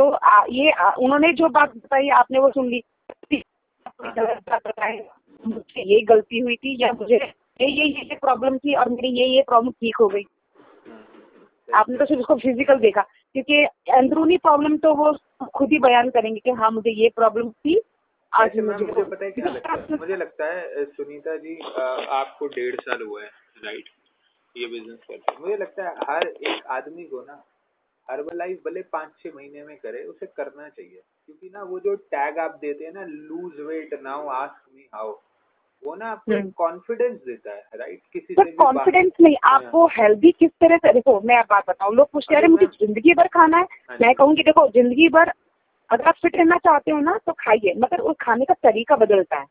तो 0.00 0.08
आ, 0.10 0.44
ये 0.50 0.70
आ, 0.70 0.90
उन्होंने 0.90 1.32
जो 1.32 1.48
बात 1.48 1.76
बताई 1.76 2.08
आपने 2.08 2.38
वो 2.38 2.50
सुन 2.50 2.68
ली। 2.68 2.82
मुझसे 5.46 5.82
ये 5.82 6.00
गलती 6.00 6.38
हुई 6.38 6.56
थी 6.56 6.76
या 6.80 6.92
मुझे 6.92 7.16
ये 7.60 7.66
ये 7.66 7.84
ये 7.84 8.16
प्रॉब्लम 8.16 8.58
थी 8.58 8.74
और 8.74 8.88
मेरी 8.88 9.08
ये 9.08 9.26
ये 9.26 9.42
प्रॉब्लम 9.42 9.70
ठीक 9.70 9.96
हो 10.00 10.08
गई। 10.08 10.22
आपने 11.74 11.96
तो 11.96 12.04
सिर्फ़ 12.04 12.20
उसको 12.20 12.34
फ़िज़िकल 12.34 12.78
देखा 12.78 13.00
क्योंकि 13.34 13.64
अंदरूनी 13.92 14.36
प्रॉब्लम 14.36 14.76
तो 14.76 14.94
वो 14.94 15.12
खुद 15.54 15.72
ही 15.72 15.78
बयान 15.78 16.10
करेंगे 16.10 16.40
कि 16.40 16.50
हाँ 16.50 16.70
मुझे 16.70 16.90
ये 16.90 17.08
प्रॉब्लम 17.08 17.50
थी 17.50 17.80
आज 18.32 18.56
मुझे 18.56 18.84
मुझे 18.84 19.02
पता 19.04 19.24
है 19.24 19.30
क्या 19.30 19.46
लगता 19.46 19.72
है? 19.72 19.96
मुझे 19.96 20.16
लगता 20.16 20.46
है 20.46 20.84
सुनीता 20.84 21.36
जी 21.36 21.54
अ, 21.56 21.80
आपको 22.10 22.46
डेढ़ 22.46 22.74
साल 22.80 23.02
हुआ 23.02 23.22
है 23.22 23.30
राइट? 23.64 23.84
ये 24.56 24.66
बिज़नेस 24.66 24.98
करते 25.08 25.40
मुझे 25.40 25.56
लगता 25.56 25.88
है 25.88 25.94
हर 26.10 26.26
एक 26.28 26.66
आदमी 26.66 27.04
को 27.04 27.20
ना 27.20 27.42
हर्बलाइफ 28.10 28.62
भले 28.66 28.82
पाँच 28.82 29.10
छह 29.18 29.30
महीने 29.36 29.64
में 29.64 29.76
करे 29.76 30.02
उसे 30.04 30.26
करना 30.26 30.68
चाहिए। 30.68 31.02
क्योंकि 31.26 31.50
ना 31.54 31.62
वो 31.62 31.80
जो 31.80 31.94
टैग 31.94 32.38
आप 32.38 32.58
देते 32.62 32.84
हैं 32.84 32.92
ना 32.92 33.04
lose 33.04 33.60
weight 33.60 34.00
now 34.02 34.26
ask 34.28 34.62
me 34.74 34.88
how 34.94 35.18
वो 35.84 35.94
ना 35.94 36.06
आपको 36.06 36.32
हम्म। 36.32 36.50
कॉन्फिडेंस 36.50 37.20
देता 37.26 37.50
है 37.50 37.68
राइट 37.74 38.00
किसी 38.12 38.34
से 38.34 38.52
कॉन्फिडेंस 38.52 39.12
नहीं 39.20 39.36
आपको 39.44 39.86
हेल्दी 39.86 40.30
किस 40.32 40.50
तरह 40.50 40.76
से 40.76 40.92
देखो 40.92 41.20
मैं 41.20 41.36
आप 41.36 41.46
बात 41.50 41.64
बताऊँ 41.68 41.94
लोग 41.94 42.10
पूछते 42.10 42.34
हैं 42.34 42.40
अरे 42.40 42.48
मुझे 42.48 42.66
ज़िंदगी 42.66 43.14
भर 43.14 43.26
खाना 43.26 43.56
है? 43.56 43.66
हाँ 43.90 43.98
मैं 44.00 44.14
कहूँगी 44.14 44.42
देखो 44.42 44.68
ज़िंदगी 44.68 45.08
भर 45.08 45.32
अगर 45.90 46.04
आप 46.04 46.14
फिट 46.22 46.36
रहना 46.36 46.56
चाहते 46.56 46.90
हो 46.90 47.00
ना 47.00 47.18
तो 47.26 47.32
खाइए 47.32 47.74
मगर 47.78 48.00
उस 48.00 48.16
खाने 48.20 48.44
का 48.44 48.54
तरीका 48.54 48.96
बदलता 48.96 49.36
है। 49.36 49.46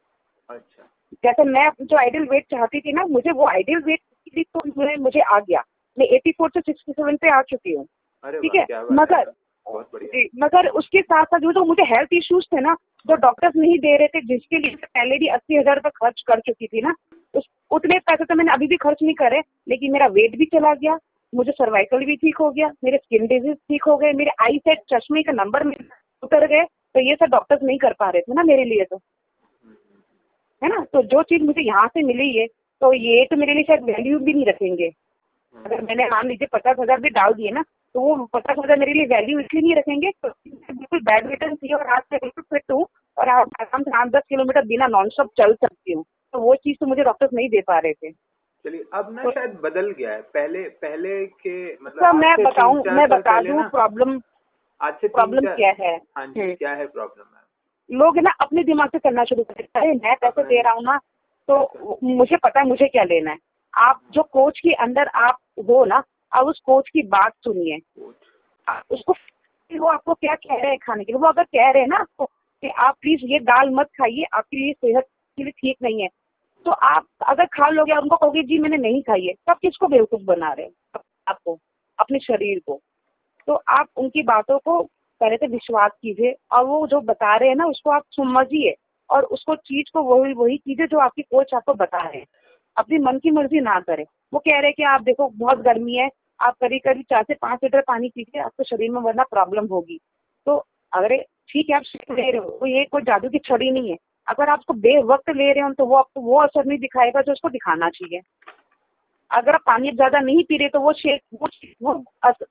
अच्छा। 0.49 0.83
जैसे 1.23 1.43
मैं 1.43 1.69
जो 1.81 1.97
आइडियल 1.97 2.23
वेट 2.23 2.43
चाहती 2.43 2.81
थी 2.81 2.93
ना 2.93 3.05
मुझे 3.05 3.31
वो 3.31 3.47
आइडियल 3.47 3.79
वेट 3.79 3.99
तो 4.37 4.99
मुझे 5.01 5.19
आ 5.19 5.39
गया। 5.39 5.63
मैं 5.99 6.07
84 6.07 6.49
से 6.55 6.73
67 6.73 7.17
पे 7.17 7.29
आ 7.29 7.41
चुकी 7.41 7.73
हूँ। 7.73 7.87
ठीक 8.23 8.55
है? 8.55 8.83
मगर 8.93 9.31
जी, 9.65 10.29
मगर 10.39 10.67
उसके 10.79 11.01
साथ 11.01 11.25
साथ 11.25 11.39
जो 11.39 11.51
जो 11.53 11.63
मुझे 11.65 11.83
हेल्थ 11.85 12.13
इश्यूज़ 12.13 12.45
थे 12.53 12.61
ना 12.61 12.75
जो 13.05 13.15
डॉक्टर्स 13.17 13.55
नहीं 13.55 13.77
दे 13.79 13.95
रहे 13.97 14.07
थे 14.07 14.21
जिसके 14.27 14.57
लिए 14.57 14.71
मैं 14.71 14.87
पहले 14.87 15.17
भी 15.17 15.27
अस्सी 15.27 15.57
हज़ार 15.57 15.75
रुपये 15.75 15.91
खर्च 15.95 16.21
कर 16.27 16.39
चुकी 16.39 16.67
थी 16.67 16.81
ना 16.81 16.93
उस 17.33 17.47
उतने 17.71 17.99
पैसे 17.99 18.25
तो 18.25 18.35
मैंने 18.35 18.51
अभी 18.51 18.67
भी 18.67 18.77
खर्च 18.77 19.03
नहीं 19.03 19.13
करे 19.15 19.41
लेकिन 19.69 19.91
मेरा 19.91 20.07
वेट 20.17 20.37
भी 20.37 20.45
चला 20.53 20.73
गया 20.73 20.97
मुझे 21.33 21.51
सर्वाइकल 21.51 22.05
भी 22.05 22.15
ठीक 22.15 22.37
हो 22.37 22.49
गया 22.51 22.71
मेरे 22.83 22.97
स्किन 22.97 23.27
डिज़ीज़ 23.27 23.55
ठीक 23.55 23.83
हो 23.87 23.97
गए 23.97 24.13
मेरे 24.13 24.31
आई 24.41 24.57
सेट 24.57 24.81
चश्मे 24.93 25.23
का 25.23 25.31
नंबर 25.33 25.67
उतर 26.23 26.47
गए 26.47 26.63
तो 26.63 26.99
ये 26.99 27.15
सब 27.15 27.29
डॉक्टर्स 27.31 27.63
नहीं 27.63 27.77
कर 27.79 27.93
पा 27.99 28.09
रहे 28.09 28.21
थे 28.21 28.33
ना 28.33 28.43
मेरे 28.43 28.63
लिए 28.63 28.83
तो। 28.83 29.01
है 30.61 30.69
ना? 30.69 30.83
तो 30.83 31.01
जो 31.03 31.21
चीज़ 31.23 31.43
मुझे 31.43 31.61
यहाँ 31.61 31.87
से 31.87 32.01
मिली 32.03 32.31
है 32.37 32.47
तो 32.81 32.93
ये 32.93 33.25
तो 33.25 33.35
मेरे 33.35 33.53
लिए 33.53 33.63
शायद 33.63 33.83
वैल्यू 33.85 34.19
भी 34.19 34.33
नहीं 34.33 34.45
रखेंगे। 34.45 34.87
अगर 35.55 35.81
मैंने 35.81 36.05
मान 36.09 36.27
लीजिए 36.27 36.47
पचास 36.53 36.75
हज़ार 36.79 36.99
भी 37.01 37.09
डाल 37.09 37.33
दिए 37.33 37.51
ना 37.51 37.63
तो 37.95 38.01
वो 38.01 38.25
पचास 38.25 38.55
हज़ार 38.59 38.79
मेरे 38.79 38.93
लिए 38.93 39.05
वैल्यू 39.05 39.39
इसलिए 39.39 39.61
नहीं 39.61 39.75
रखेंगे 39.75 40.11
तो 40.11 40.29
बिल्कुल 40.49 40.99
बैडमिंटन 40.99 41.55
थी 41.55 41.73
और 41.73 41.87
आज 41.87 42.01
मैं 42.11 42.19
बिल्कुल 42.23 42.43
फिट 42.43 42.71
हूँ 42.71 42.87
और 43.17 43.29
आराम 43.29 43.81
से 43.83 43.97
आठ 43.97 44.07
दस 44.07 44.21
किलोमीटर 44.29 44.65
बिना 44.65 44.87
नॉन 44.87 45.09
स्टॉप 45.09 45.29
चल 45.37 45.53
सकती 45.53 45.93
हूँ। 45.93 46.03
तो 46.33 46.39
वो 46.39 46.55
चीज़ 46.55 46.77
तो 46.79 46.85
मुझे 46.85 47.03
डॉक्टर्स 47.03 47.33
नहीं 47.33 47.49
दे 47.49 47.61
पा 47.61 47.79
रहे 47.79 47.93
थे। 47.93 48.11
चलिए 48.65 48.85
अब 48.93 49.15
ना 49.15 49.23
तो- 49.23 49.33
शायद 49.33 49.59
बदल 49.63 49.91
गया 49.91 50.11
है। 50.11 50.21
पहले 50.21 50.63
पहले 50.63 51.25
के 51.25 51.73
मतलब 51.73 52.03
सर 52.03 52.13
मैं 52.13 52.35
से 52.35 52.43
बताऊँ 52.43 52.83
मैं 52.85 53.07
बता 53.09 53.41
दूँ 53.41 53.69
प्रॉब्लम 53.69 54.21
आज 54.81 54.93
से 54.93 55.07
प्रॉब्लम 55.07 55.55
क्या 55.55 55.69
है? 55.69 55.95
हाँ 56.17 56.27
जी 56.27 56.41
हम्म। 56.41 56.53
क्या 56.53 56.73
है 56.73 56.85
प्रॉब्लम 56.87 57.97
लोग 57.97 58.17
ना 58.17 58.31
अपने 58.41 58.63
दिमाग 58.63 58.89
से 58.89 58.99
करना 58.99 59.23
शुरू 59.23 59.43
कर 59.43 59.53
देते 59.53 59.79
हैं 59.79 59.93
मैं 59.93 60.15
पैसे 60.15 60.43
दे 60.43 60.61
रहा 60.61 60.73
हूँ 60.73 60.83
ना 60.83 60.99
तो 61.47 61.97
मुझे 62.03 62.37
पता 62.37 62.59
है 62.59 62.67
मुझे 62.67 62.87
क्या 62.87 63.03
लेना 63.03 63.31
है। 63.31 63.37
आप 63.77 64.01
जो 64.11 64.23
कोच 64.23 64.59
के 64.59 64.73
अंदर 64.73 65.07
आप 65.07 65.37
हो 65.69 65.85
ना 65.85 66.03
आप 66.31 66.45
उस 66.45 66.59
कोच 66.59 66.89
की 66.89 67.01
बात 67.07 67.33
सुनिए। 67.43 67.77
उसको 68.91 69.13
वो 69.71 69.87
आपको 69.87 70.13
क्या 70.13 70.35
कह 70.35 70.55
रहे 70.55 70.69
हैं 70.69 70.77
खाने 70.77 71.03
के 71.03 71.11
लिए? 71.13 71.19
वो 71.19 71.27
अगर 71.27 71.43
कह 71.43 71.69
रहे 71.71 71.81
हैं 71.81 71.89
ना 71.89 71.97
आपको 71.97 72.25
कि 72.25 72.69
आप 72.69 72.95
प्लीज़ 73.01 73.25
ये 73.25 73.39
दाल 73.39 73.69
मत 73.69 73.87
खाइए 73.97 74.25
आपके 74.33 74.57
लिए 74.57 74.73
सेहत 74.73 75.03
के 75.37 75.43
लिए 75.43 75.51
ठीक 75.51 75.77
नहीं 75.83 76.01
है। 76.01 76.09
तो 76.65 76.71
आप 76.71 77.05
अगर 77.27 77.45
खा 77.45 77.69
लोगे 77.69 77.93
और 77.93 78.01
उनको 78.01 78.15
कहोगे 78.17 78.43
जी 78.43 78.57
मैंने 78.59 78.77
नहीं 78.77 79.01
खाई 79.01 79.25
है 79.25 79.33
तब 79.47 79.57
किसको 79.61 79.87
बेवकूफ़ 79.87 80.21
बना 80.23 80.51
रहे 80.53 80.65
हैं? 80.65 81.01
आपको 81.27 81.57
अपने 81.99 82.19
शरीर 82.19 82.59
को। 82.59 82.79
तो 83.47 83.53
आप 83.69 83.87
उनकी 83.97 84.23
बातों 84.23 84.57
को 84.59 84.81
पहले 85.21 85.37
तो 85.37 85.47
विश्वास 85.47 85.91
कीजिए 86.01 86.35
और 86.51 86.65
वो 86.65 86.85
जो 86.87 87.01
बता 87.01 87.35
रहे 87.37 87.49
हैं 87.49 87.55
ना 87.55 87.65
उसको 87.65 87.89
आप 87.89 88.03
समझिए 88.11 88.75
और 89.09 89.23
उसको 89.25 89.55
चीज़ 89.55 89.91
को 89.93 90.03
वही 90.03 90.33
वही 90.33 90.57
चीज़ें 90.57 90.85
जो 90.85 90.99
आपकी 90.99 91.21
कोच 91.21 91.53
आपको 91.53 91.73
बता 91.73 91.97
रहे 91.99 92.19
हैं। 92.19 92.27
अपनी 92.77 92.97
मन 92.99 93.17
की 93.19 93.31
मर्ज़ी 93.31 93.59
ना 93.61 93.79
करें। 93.79 94.05
वो 94.33 94.39
कह 94.39 94.51
रहे 94.51 94.65
हैं 94.65 94.73
कि 94.73 94.83
आप 94.85 95.01
देखो, 95.03 95.27
बहुत 95.29 95.59
गर्मी 95.61 95.95
है, 95.95 96.09
आप 96.39 96.55
करीब 96.61 96.81
करीब 96.85 97.03
चार 97.09 97.23
से 97.23 97.33
पाँच 97.35 97.59
लीटर 97.63 97.81
पानी 97.81 98.09
पीजिए, 98.09 98.41
आपके 98.41 98.63
शरीर 98.65 98.91
में 98.91 99.01
वरना 99.01 99.23
प्रॉब्लम 99.25 99.65
होगी। 99.67 99.99
तो 100.47 100.55
अगर 100.93 101.15
ठीक 101.49 101.69
है, 101.69 101.75
आप 101.75 101.83
सिर्फ़ 101.83 102.13
ले 102.13 102.29
रहे 102.31 102.41
हो 102.41 102.49
तो 102.51 102.65
ये 102.67 102.83
कोई 102.85 103.01
जादू 103.03 103.29
की 103.29 103.39
छड़ी 103.39 103.69
नहीं 103.71 103.89
है। 103.89 103.97
अगर 104.27 104.49
आप 104.49 104.59
उसको 104.59 104.73
बेवक्त 104.75 105.29
ले 105.29 105.51
रहे 105.53 105.63
हो 105.63 105.71
तो 105.73 105.85
वो 105.85 105.95
आपको, 105.95 106.21
वो 106.21 106.39
असर 106.41 106.65
नहीं 106.65 106.79
दिखाएगा 106.79 107.21
जो 107.21 107.31
उसको 107.31 107.49
दिखाना 107.49 107.89
चाहिए। 107.89 108.21
अगर 109.31 109.53
आप 109.55 109.61
पानी 109.65 109.91
ज़्यादा 109.91 110.19
नहीं 110.19 110.43
पी 110.43 110.57
रहे 110.57 110.69
तो 110.69 110.79
वो 110.79 110.93
शेक 110.93 111.21
वो 111.33 111.47
वो 111.83 111.93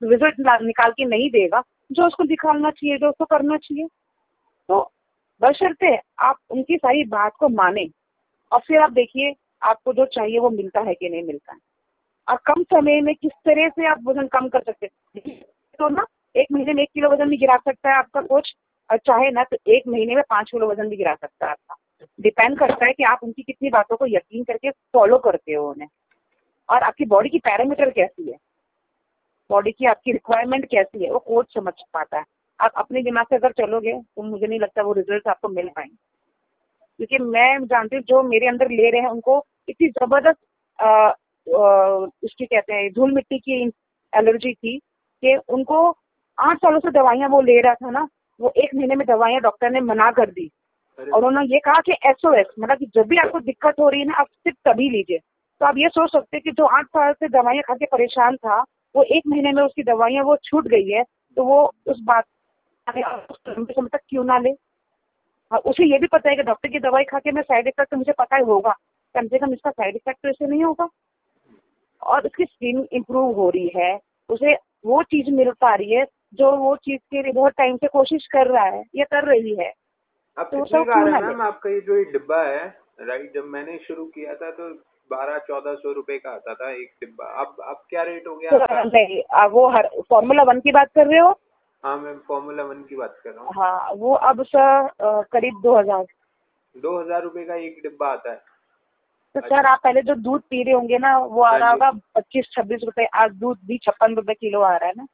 रिज़ल्ट 0.03 0.35
निकाल 0.63 0.91
के 0.91 1.05
नहीं 1.05 1.29
देगा, 1.29 1.61
जो 1.91 2.05
उसको 2.07 2.23
दिखाना 2.25 2.71
चाहिए, 2.71 2.97
जो 2.97 3.09
उसको 3.09 3.25
करना 3.25 3.57
चाहिए। 3.57 3.85
तो 4.69 4.81
बशर्ते 5.41 5.95
आप 6.19 6.37
उनकी 6.49 6.77
सारी 6.77 7.03
बात 7.07 7.33
को 7.39 7.49
माने। 7.51 7.87
और 8.51 8.59
फिर 8.59 8.81
आप 8.81 8.91
देखिए 8.91 9.31
आपको 9.61 9.93
जो 9.93 10.05
चाहिए 10.05 10.39
वो 10.39 10.49
मिलता 10.49 10.81
है 10.81 10.93
कि 10.93 11.09
नहीं 11.09 11.23
मिलता 11.23 11.53
है। 11.53 11.59
और 12.27 12.37
कम 12.45 12.63
समय 12.63 13.01
में 13.01 13.13
किस 13.15 13.31
तरह 13.45 13.69
से 13.69 13.87
आप 13.87 13.99
वज़न 14.05 14.27
कम 14.27 14.47
कर 14.49 14.61
सकते 14.61 14.87
तो 15.79 15.89
ना, 15.89 16.05
एक 16.35 16.47
महीने 16.51 16.73
में 16.73 16.81
एक 16.83 16.89
किलो 16.93 17.09
वज़न 17.09 17.29
भी 17.29 17.37
गिरा 17.37 17.57
सकता 17.57 17.89
है 17.89 17.95
आपका 17.95 18.21
कोच, 18.21 18.53
और 18.89 18.97
चाहे 18.97 19.29
ना 19.31 19.43
तो 19.43 19.57
एक 19.67 19.87
महीने 19.87 20.15
में 20.15 20.23
पाँच 20.29 20.51
किलो 20.51 20.67
वज़न 20.67 20.89
भी 20.89 20.97
गिरा 20.97 21.13
सकता 21.15 21.45
है 21.45 21.51
आपका। 21.51 21.75
डिपेंड 22.19 22.57
करता 22.59 22.85
है 22.85 22.93
कि 22.93 23.03
आप 23.03 23.19
उनकी 23.23 23.43
कितनी 23.43 23.69
बातों 23.69 23.97
को 23.97 24.05
यकीन 24.07 24.43
करके 24.43 24.69
फॉलो 24.69 25.17
करते 25.17 25.53
हो 25.53 25.69
उन्हें। 25.69 25.87
और 26.69 26.83
आपकी 26.83 27.05
बॉडी 27.05 27.29
की 27.29 27.39
पैरामीटर 27.39 27.89
कैसी 27.89 28.29
है? 28.31 28.37
बॉडी 29.49 29.71
की 29.71 29.85
आपकी 29.85 30.11
रिक्वायरमेंट 30.11 30.65
कैसी 30.65 31.03
है? 31.03 31.11
वो 31.11 31.19
कोच 31.19 31.53
समझ 31.53 31.73
पाता 31.93 32.17
है। 32.17 32.25
आप 32.59 32.71
अपने 32.77 33.01
दिमाग 33.03 33.25
से 33.25 33.35
अगर 33.35 33.51
चलोगे 33.51 33.93
तो 33.93 34.23
मुझे 34.23 34.47
नहीं 34.47 34.59
लगता 34.59 34.81
वो 34.81 34.93
रिज़ल्ट 34.93 35.27
आपको 35.27 35.49
मिल 35.49 35.67
पाएँगे। 35.67 35.95
क्योंकि 36.99 37.17
मैं 37.23 37.65
जानती 37.65 37.95
हूँ 37.95 38.03
जो 38.03 38.21
मेरे 38.23 38.47
अंदर 38.47 38.69
ले 38.69 38.89
रहे 38.91 39.01
हैं 39.01 39.09
उनको 39.09 39.43
इतनी 39.69 39.87
ज़बरदस्त 39.89 40.37
उसकी 42.23 42.45
कहते 42.45 42.73
हैं 42.73 42.91
धूल 42.93 43.13
मिट्टी 43.13 43.37
की 43.39 43.61
एलर्जी 44.13 44.53
थी 44.53 44.77
कि 45.23 45.35
उनको 45.49 45.89
आठ 46.37 46.57
सालों 46.57 46.79
से 46.79 46.91
दवाइयाँ 46.91 47.29
वो 47.29 47.41
ले 47.41 47.59
रहा 47.61 47.73
था 47.73 47.89
ना 47.89 48.07
वो 48.39 48.51
एक 48.57 48.75
महीने 48.75 48.95
में 48.95 49.05
दवाइयाँ 49.07 49.41
डॉक्टर 49.41 49.69
ने 49.69 49.81
मना 49.81 50.09
कर 50.11 50.29
दी। 50.31 50.49
और 50.99 51.25
उन्होंने 51.25 51.53
ये 51.53 51.59
कहा 51.59 51.79
कि 51.85 51.91
एसओएस 52.05 52.45
मतलब 52.59 52.77
कि 52.77 52.85
जब 52.95 53.07
भी 53.07 53.17
आपको 53.17 53.39
दिक्कत 53.39 53.75
हो 53.79 53.89
रही 53.89 53.99
है 54.01 54.07
ना 54.07 54.13
आप 54.19 54.27
सिर्फ़ 54.27 54.69
तभी 54.69 54.89
लीजिए। 54.89 55.17
तो 55.17 55.65
आप 55.65 55.77
ये 55.77 55.89
सोच 55.89 56.11
सकते 56.11 56.37
हैं 56.37 56.41
कि 56.43 56.51
जो 56.51 56.65
आठ 56.67 56.85
साल 56.85 57.13
से 57.13 57.27
दवाइयाँ 57.29 57.63
खा 57.67 57.73
के 57.75 57.85
परेशान 57.85 58.35
था 58.37 58.61
वो 58.95 59.03
एक 59.15 59.27
महीने 59.27 59.51
में 59.51 59.63
उसकी 59.63 59.83
दवाइयाँ 59.83 60.23
वो 60.23 60.35
छूट 60.43 60.67
गई 60.67 60.89
है 60.89 61.03
तो 61.37 61.43
वो 61.43 61.61
उस 61.87 61.99
बात 62.03 62.25
लंबे 62.87 63.73
समय 63.73 63.87
तक 63.93 63.99
क्यों 64.09 64.23
ना 64.23 64.37
ले? 64.37 64.51
हाँ, 65.51 65.59
उसे 65.59 65.85
ये 65.85 65.97
भी 65.99 66.07
पता 66.07 66.29
है 66.29 66.35
कि 66.35 66.43
डॉक्टर 66.43 66.69
की 66.69 66.79
दवाई 66.79 67.03
खा 67.03 67.19
के 67.19 67.31
मैं 67.31 67.41
साइड 67.41 67.67
इफ़ेक्ट 67.67 67.91
तो 67.91 67.97
मुझे 67.97 68.11
पता 68.11 68.35
ही 68.35 68.43
होगा। 68.43 68.75
कम 69.15 69.27
से 69.27 69.37
कम 69.39 69.53
इसका 69.53 69.69
साइड 69.69 69.95
इफ़ेक्ट 69.95 70.27
तो 70.27 70.47
नहीं 70.47 70.63
होगा। 70.63 70.89
और 72.01 72.25
उसकी 72.25 72.45
स्किन 72.45 72.87
इम्प्रूव 72.91 73.35
हो 73.35 73.49
रही 73.49 73.71
है। 73.75 73.99
उसे 74.29 74.53
वो 74.85 75.01
चीज़ 75.03 75.31
मिल 75.31 75.51
पा 75.51 75.73
रही 75.75 75.93
है 75.93 76.05
जो 76.33 76.51
वो 76.57 76.75
चीज़ 76.75 76.99
के 77.11 77.21
लिए 77.23 77.31
बहुत 77.31 77.53
टाइम 77.57 77.77
से 77.77 77.87
कोशिश 77.87 78.27
कर 78.27 78.47
रहा 78.47 78.65
है 78.65 78.83
या 78.95 79.05
कर 79.05 79.25
रही 79.25 79.55
है। 79.55 79.71
अब 80.37 80.49
तो 80.53 81.05
है 81.05 81.21
मैम 81.21 81.41
आपका 81.41 81.69
ये 81.69 81.79
जो 81.81 81.97
ये 81.97 82.03
डिब्बा 82.11 82.41
है 82.43 82.63
राइट 83.01 83.33
जब 83.33 83.45
मैंने 83.47 83.77
शुरू 83.87 84.05
किया 84.05 84.35
था 84.35 84.51
तो 84.51 84.69
बारह 85.11 85.37
चौदह 85.37 85.73
सौ 85.73 85.91
रुपए 85.91 86.17
का 86.17 86.29
आता 86.29 86.53
था 86.53 86.71
एक 86.71 86.91
डिब्बा। 87.01 87.25
अब 87.41 87.55
अब 87.63 87.83
क्या 87.89 88.03
रेट 88.03 88.27
हो 88.27 88.35
गया 88.35 88.57
तो 88.57 88.89
नहीं 88.89 89.21
वो 89.49 89.67
हर 89.69 89.89
फॉर्मूला 90.09 90.43
वन 90.43 90.59
की 90.59 90.71
बात 90.71 90.91
कर 90.95 91.07
रहे 91.07 91.19
हो? 91.19 91.31
हाँ 91.83 91.97
मैम 91.97 92.17
फॉर्मूला 92.27 92.63
वन 92.63 92.81
की 92.83 92.95
बात 92.95 93.17
कर 93.23 93.29
रहा 93.29 93.43
हूँ। 93.43 93.53
हाँ 93.55 93.91
वो 93.97 94.13
अब 94.13 94.43
सर 94.45 94.89
करीब 95.31 95.59
दो 95.63 95.77
हज़ार। 95.77 96.05
दो 96.75 96.99
हज़ार 96.99 97.21
रूपए 97.23 97.43
का 97.45 97.55
एक 97.57 97.79
डिब्बा 97.83 98.07
आता 98.07 98.31
है। 98.31 98.41
तो 99.35 99.39
सर 99.39 99.65
आप 99.65 99.79
पहले 99.83 100.01
जो 100.01 100.15
दूध 100.17 100.41
पी 100.41 100.63
रहे 100.63 100.73
होंगे 100.73 100.97
ना 100.97 101.17
वो 101.17 101.41
आ 101.41 101.55
रहा 101.57 101.69
होगा 101.71 101.91
पच्चीस 102.15 102.49
छब्बीस 102.51 102.81
रूपए। 102.83 103.05
आज 103.15 103.31
दूध 103.35 103.59
भी 103.65 103.77
छप्पन 103.77 104.15
रूपए 104.15 104.33
किलो 104.33 104.61
आ 104.61 104.75
रहा 104.75 104.87
है 104.87 104.93
ना। 104.97 105.07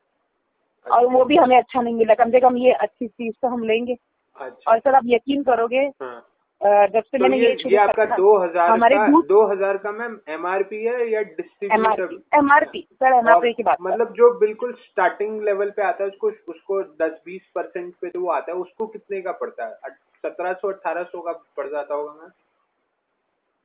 और 0.86 1.06
वो 1.06 1.24
भी 1.26 1.36
हमें 1.36 1.58
अच्छा 1.58 1.82
नहीं 1.82 1.94
मिला। 1.96 2.14
कम 2.16 2.32
से 2.32 2.40
कम 2.40 2.58
ये 2.58 2.72
अच्छी 2.74 3.08
चीज़ 3.08 3.34
तो 3.42 3.48
हम 3.48 3.64
लेंगे। 3.64 3.96
अच्छा। 4.38 4.72
और 4.72 4.80
सर 4.80 4.96
आप 4.96 5.04
यकीन 5.06 5.44
करोगे 5.44 5.82
हाँ। 6.02 6.26
जब 6.62 7.02
से 7.02 7.18
तो 7.18 7.24
मैंने 7.24 7.38
ये, 7.38 7.50
ये 7.50 7.70
ये 7.70 7.78
आपका 7.78 8.06
दो 8.06 8.38
हज़ार 8.38 8.70
हमारे 8.70 8.98
दो 9.28 9.42
हज़ार 9.48 9.78
का 9.78 9.92
मैम 9.92 10.18
एमआरपी 10.30 10.84
है 10.84 11.10
या 11.12 11.22
डिस्ट्रीब्यूटर 11.22 12.14
एमआरपी 12.38 12.82
सर 12.94 13.14
एमआरपी 13.14 13.54
की 13.54 13.64
बात 13.64 13.78
मतलब 13.82 14.14
जो 14.14 14.32
बिल्कुल 14.40 14.74
स्टार्टिंग 14.74 15.42
लेवल 15.44 15.70
पे 15.70 15.84
आता 15.84 16.04
है 16.04 16.10
उसको 16.10 16.32
उसको 16.54 16.82
दस 17.04 17.22
बीस 17.26 17.42
परसेंट 17.56 17.94
पे 18.02 18.08
जो 18.08 18.28
आता 18.30 18.52
है 18.52 18.58
उसको 18.58 18.88
कितने 18.88 19.22
का 19.22 19.32
पड़ता 19.32 19.66
है? 19.66 19.96
सत्रह 20.24 20.54
सौ 20.54 20.68
अठारह 20.68 21.04
सौ 21.04 21.22
का 21.22 21.32
पड़ 21.58 21.68
जाता 21.70 21.96
होगा 21.96 22.12
मैम? 22.12 22.32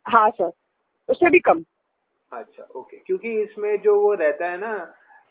हाँ 0.06 0.30
सर 0.30 0.50
उससे 1.09 1.30
भी 1.30 1.38
कम। 1.40 1.64
अच्छा 2.32 2.66
ओके। 2.76 2.97
क्योंकि 2.97 3.40
इसमें 3.42 3.80
जो 3.82 4.00
वो 4.00 4.14
रहता 4.14 4.50
है 4.50 4.59
ना 4.59 4.73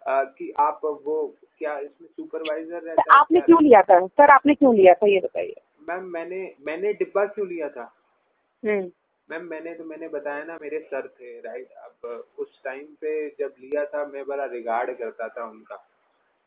आ, 0.08 0.24
कि 0.24 0.54
आप 0.60 0.80
वो 0.84 1.36
क्या 1.58 1.78
इसमें 1.80 2.08
सुपरवाइजर 2.08 2.82
रहता 2.82 3.02
है 3.02 3.20
आपने 3.20 3.42
क्यों 3.42 3.64
लिया 3.64 3.82
था? 3.82 4.06
सर 4.08 4.30
आपने 4.32 4.54
क्यों 4.56 4.76
लिया 4.76 4.94
था? 4.94 5.08
ये 5.08 5.20
बताइए। 5.20 5.56
मैम 5.90 6.10
मैंने 6.14 6.40
मैंने 6.66 6.94
डिब्बा 6.94 7.26
क्यों 7.26 7.48
लिया 7.48 7.70
था? 7.70 7.84
हम्म 8.64 8.92
मैम 9.30 9.44
मैंने 9.50 9.74
तो 9.76 9.84
मैंने 9.84 10.08
बताया 10.08 10.44
ना 10.44 10.58
मेरे 10.62 10.80
सर 10.86 11.08
थे 11.20 11.40
राइट 11.40 11.72
अब 11.84 12.06
उस 12.40 12.62
टाइम 12.64 12.86
पे 13.02 13.14
जब 13.40 13.54
लिया 13.60 13.86
था 13.86 14.06
मैं 14.06 14.26
बड़ा 14.26 14.46
रिगार्ड 14.54 14.98
करता 14.98 15.28
था 15.28 15.46
उनका 15.50 15.76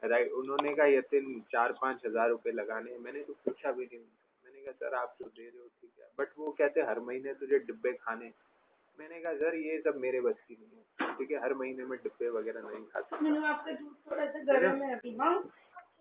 राइट 0.03 0.33
उन्होंने 0.33 0.75
कहा 0.75 0.87
यतिन 0.87 1.41
चार 1.53 1.73
पाँच 1.73 2.07
हज़ार 2.07 2.29
रुपये 2.29 2.53
लगाने 2.53 2.99
मैंने 2.99 3.23
तो 3.23 3.33
पूछा 3.45 3.73
भी 3.73 3.85
नहीं 3.85 3.99
उनसे। 3.99 4.47
मैंने 4.47 4.61
कहा 4.63 4.73
सर 4.81 4.95
आप 4.95 5.15
जो 5.21 5.27
दे 5.27 5.43
रहे 5.43 5.61
हो 5.61 5.67
ठीक 5.67 5.91
है। 6.01 6.07
बट 6.19 6.29
वो 6.39 6.51
कहते 6.59 6.81
हर 6.89 7.01
महीने 7.01 7.35
तुझे 7.35 7.59
डिब्बे 7.59 7.93
खाने 8.03 8.31
मैंने 8.99 9.21
कहा 9.21 9.33
सर 9.35 9.55
ये 9.57 9.79
सब 9.81 10.01
मेरे 10.01 10.21
बस 10.21 10.41
की 10.49 10.55
नहीं 10.55 10.77
है 10.79 11.15
ठीक 11.19 11.31
है? 11.31 11.39
हर 11.43 11.55
महीने 11.55 11.85
में 11.85 11.99
डिब्बे 11.99 12.29
वगैरह 12.31 12.69
नहीं 12.69 12.85
खाते 12.87 13.17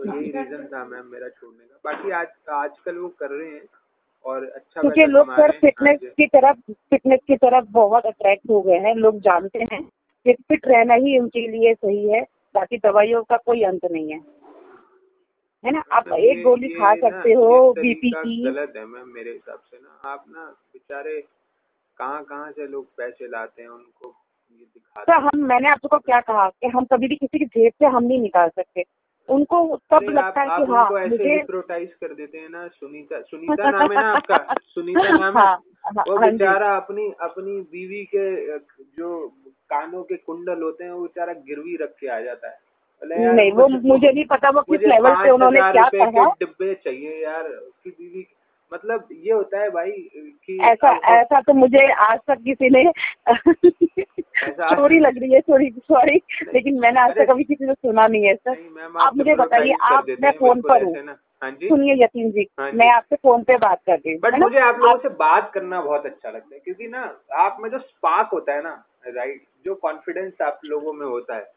तो 0.02 0.08
यही 0.10 0.32
रीजन 0.32 0.66
था 0.66 0.86
मैम 0.86 1.06
मेरा 1.06 1.28
छोड़ने 1.30 1.66
का। 1.66 1.80
बाकी 1.86 2.12
आज 2.12 2.28
आजकल 2.50 2.98
वो 2.98 3.08
कर 3.10 3.30
रहे 3.30 3.50
हैं 3.50 3.62
और 4.26 4.46
अच्छा 4.46 4.82
क्योंकि 4.82 5.06
लोग 5.06 5.32
सर 5.32 5.52
फिटनेस 5.52 6.00
की 6.18 6.26
तरफ़ 6.28 6.60
फिटनेस 6.72 7.20
की 7.28 7.36
तरफ़ 7.36 7.66
बहुत 7.66 8.06
अट्रैक्ट 8.06 8.50
हो 8.50 8.62
गए 8.62 8.78
हैं 8.78 8.96
लोग 8.96 9.20
जानते 9.20 9.60
हैं 9.60 9.84
कि 10.26 10.34
फिट 10.34 10.68
रहना 10.68 10.94
ही 10.94 11.18
उनके 11.20 11.48
लिए 11.48 11.74
सही 11.74 12.10
है 12.10 12.22
बाकी 12.56 12.78
दवाइयों 12.78 13.24
का 13.24 13.38
कोई 13.38 13.64
अंत 13.64 13.86
नहीं 13.86 14.12
है। 14.12 14.20
है 15.66 15.72
ना? 15.72 15.84
आप 15.92 16.08
एक 16.14 16.42
गोली 16.44 16.68
खा 16.68 16.94
सकते 16.96 17.34
हो 17.34 17.74
बीपी 17.74 18.12
की 18.12 18.44
गलत 18.44 18.74
है 18.78 18.86
मैम 18.86 19.08
मेरे 19.08 19.32
हिसाब 19.32 19.60
से 19.60 19.78
ना 19.78 20.10
आप 20.10 20.26
ना 20.30 20.46
बेचारे 20.46 21.24
कहाँ 21.98 22.24
कहाँ 22.24 22.52
से 22.52 22.68
लोग 22.68 22.86
पैसे 22.98 23.28
लाते 23.28 23.62
हैं 23.62 23.70
उनको 23.70 24.16
सर 24.98 25.14
हम 25.14 25.30
मैंने 25.36 25.70
आपको 25.70 25.98
क्या 25.98 26.20
कहा 26.20 26.50
कि 26.50 26.68
हम 26.68 26.86
कभी 26.86 27.08
भी 27.08 27.16
किसी 27.16 27.40
की 27.40 27.46
जेब 27.46 27.74
से 27.80 27.86
हम 27.86 28.04
नहीं 28.04 28.20
निकाल 28.20 28.50
सकते। 28.50 28.84
उनको 29.32 29.60
तब 29.92 30.10
लगता 30.10 30.42
है 30.42 30.48
कि 30.48 30.72
हाँ 30.72 30.90
मुझे 31.08 31.38
प्रोटाइज 31.46 31.90
कर 32.02 32.14
देते 32.14 32.38
हैं 32.38 32.50
ना 32.50 32.68
सुनीता 32.68 33.22
सुनीता 33.22 33.70
नाम 33.70 33.92
है 33.92 34.02
ना 34.02 34.12
आपका 34.12 34.38
सुनीता 34.76 35.08
नाम 35.10 35.38
है। 35.38 35.44
हाँ, 35.44 35.56
वो 36.10 36.18
बेचारा 36.18 36.76
अपनी 36.76 37.12
अपनी 37.22 37.60
बीवी 37.72 38.04
के 38.16 38.26
जो 38.98 39.28
कानों 39.70 40.04
के 40.04 40.16
कुंडल 40.18 40.62
होते 40.64 40.84
हैं 40.84 40.92
वो 40.92 41.02
बेचारा 41.02 41.34
गिरवी 41.48 41.76
रख 41.82 41.96
के 42.00 42.08
आ 42.08 42.20
जाता 42.20 42.48
है। 42.48 42.58
नहीं 43.02 43.52
वो 43.52 43.68
मुझे 43.68 44.12
नहीं 44.12 44.26
पता 44.26 44.50
वो 44.50 44.62
किस 44.62 44.82
लेवल 44.88 45.16
पे 45.24 45.30
उन्होंने 45.30 45.62
क्या 45.72 45.88
कहा। 45.96 46.26
डिब्बे 46.40 46.74
चाहिए 46.74 47.24
यार 47.24 47.48
उसकी 47.48 47.90
बीवी 47.90 48.26
मतलब 48.72 49.08
ये 49.12 49.32
होता 49.34 49.60
है 49.60 49.70
भाई 49.70 49.92
कि 50.46 50.58
ऐसा 50.64 50.92
ऐसा 51.14 51.42
तो 51.42 51.54
मुझे 51.54 51.92
आज 52.04 52.20
तक 52.28 52.44
किसी 52.44 52.70
ने 52.70 52.84
चोरी 54.50 55.00
लग 55.00 55.18
रही 55.18 55.34
है 55.34 55.40
सॉरी 55.40 55.70
सॉरी 55.80 56.22
लेकिन 56.54 56.80
मैंने 56.80 57.00
आज 57.00 57.16
तक 57.18 57.28
कभी 57.32 57.44
किसी 57.44 57.66
ने 57.66 57.74
सुना 57.74 58.08
नहीं 58.08 58.24
है 58.26 58.36
सर। 58.36 58.52
आप 59.00 59.16
मुझे 59.18 59.36
बताइए 59.36 59.74
आप 59.82 60.06
मैं 60.22 60.32
फ़ोन 60.32 60.62
पर 60.62 60.84
हूँ। 60.84 60.94
सुनिए 61.68 62.04
यतीन 62.04 62.32
जी 62.32 62.48
मैं 62.74 62.90
आपसे 62.92 63.16
फ़ोन 63.16 63.44
पे 63.44 63.58
बात 63.58 63.80
कर 63.88 63.94
रही 63.94 64.12
हूँ 64.14 64.20
बट 64.22 64.40
मुझे 64.40 64.60
आप 64.60 64.80
लोगों 64.80 64.98
से 64.98 65.10
बात 65.10 65.52
करना 65.54 65.82
बहुत 65.82 66.06
अच्छा 66.06 66.30
लगता 66.30 66.56
है 66.56 66.60
क्योंकि 66.60 66.88
ना 66.88 67.04
आप 67.38 67.58
में 67.62 67.70
जो 67.70 67.80
स्पार्क 67.80 68.30
होता 68.34 68.54
है 68.54 68.64
ना 68.64 68.84
राइट 69.08 69.42
जो 69.66 69.76
कॉन्फिडेंस 69.76 70.42
आप 70.42 70.60
लोगों 70.66 70.94
में 70.94 71.06
होता 71.06 71.36
है 71.36 71.52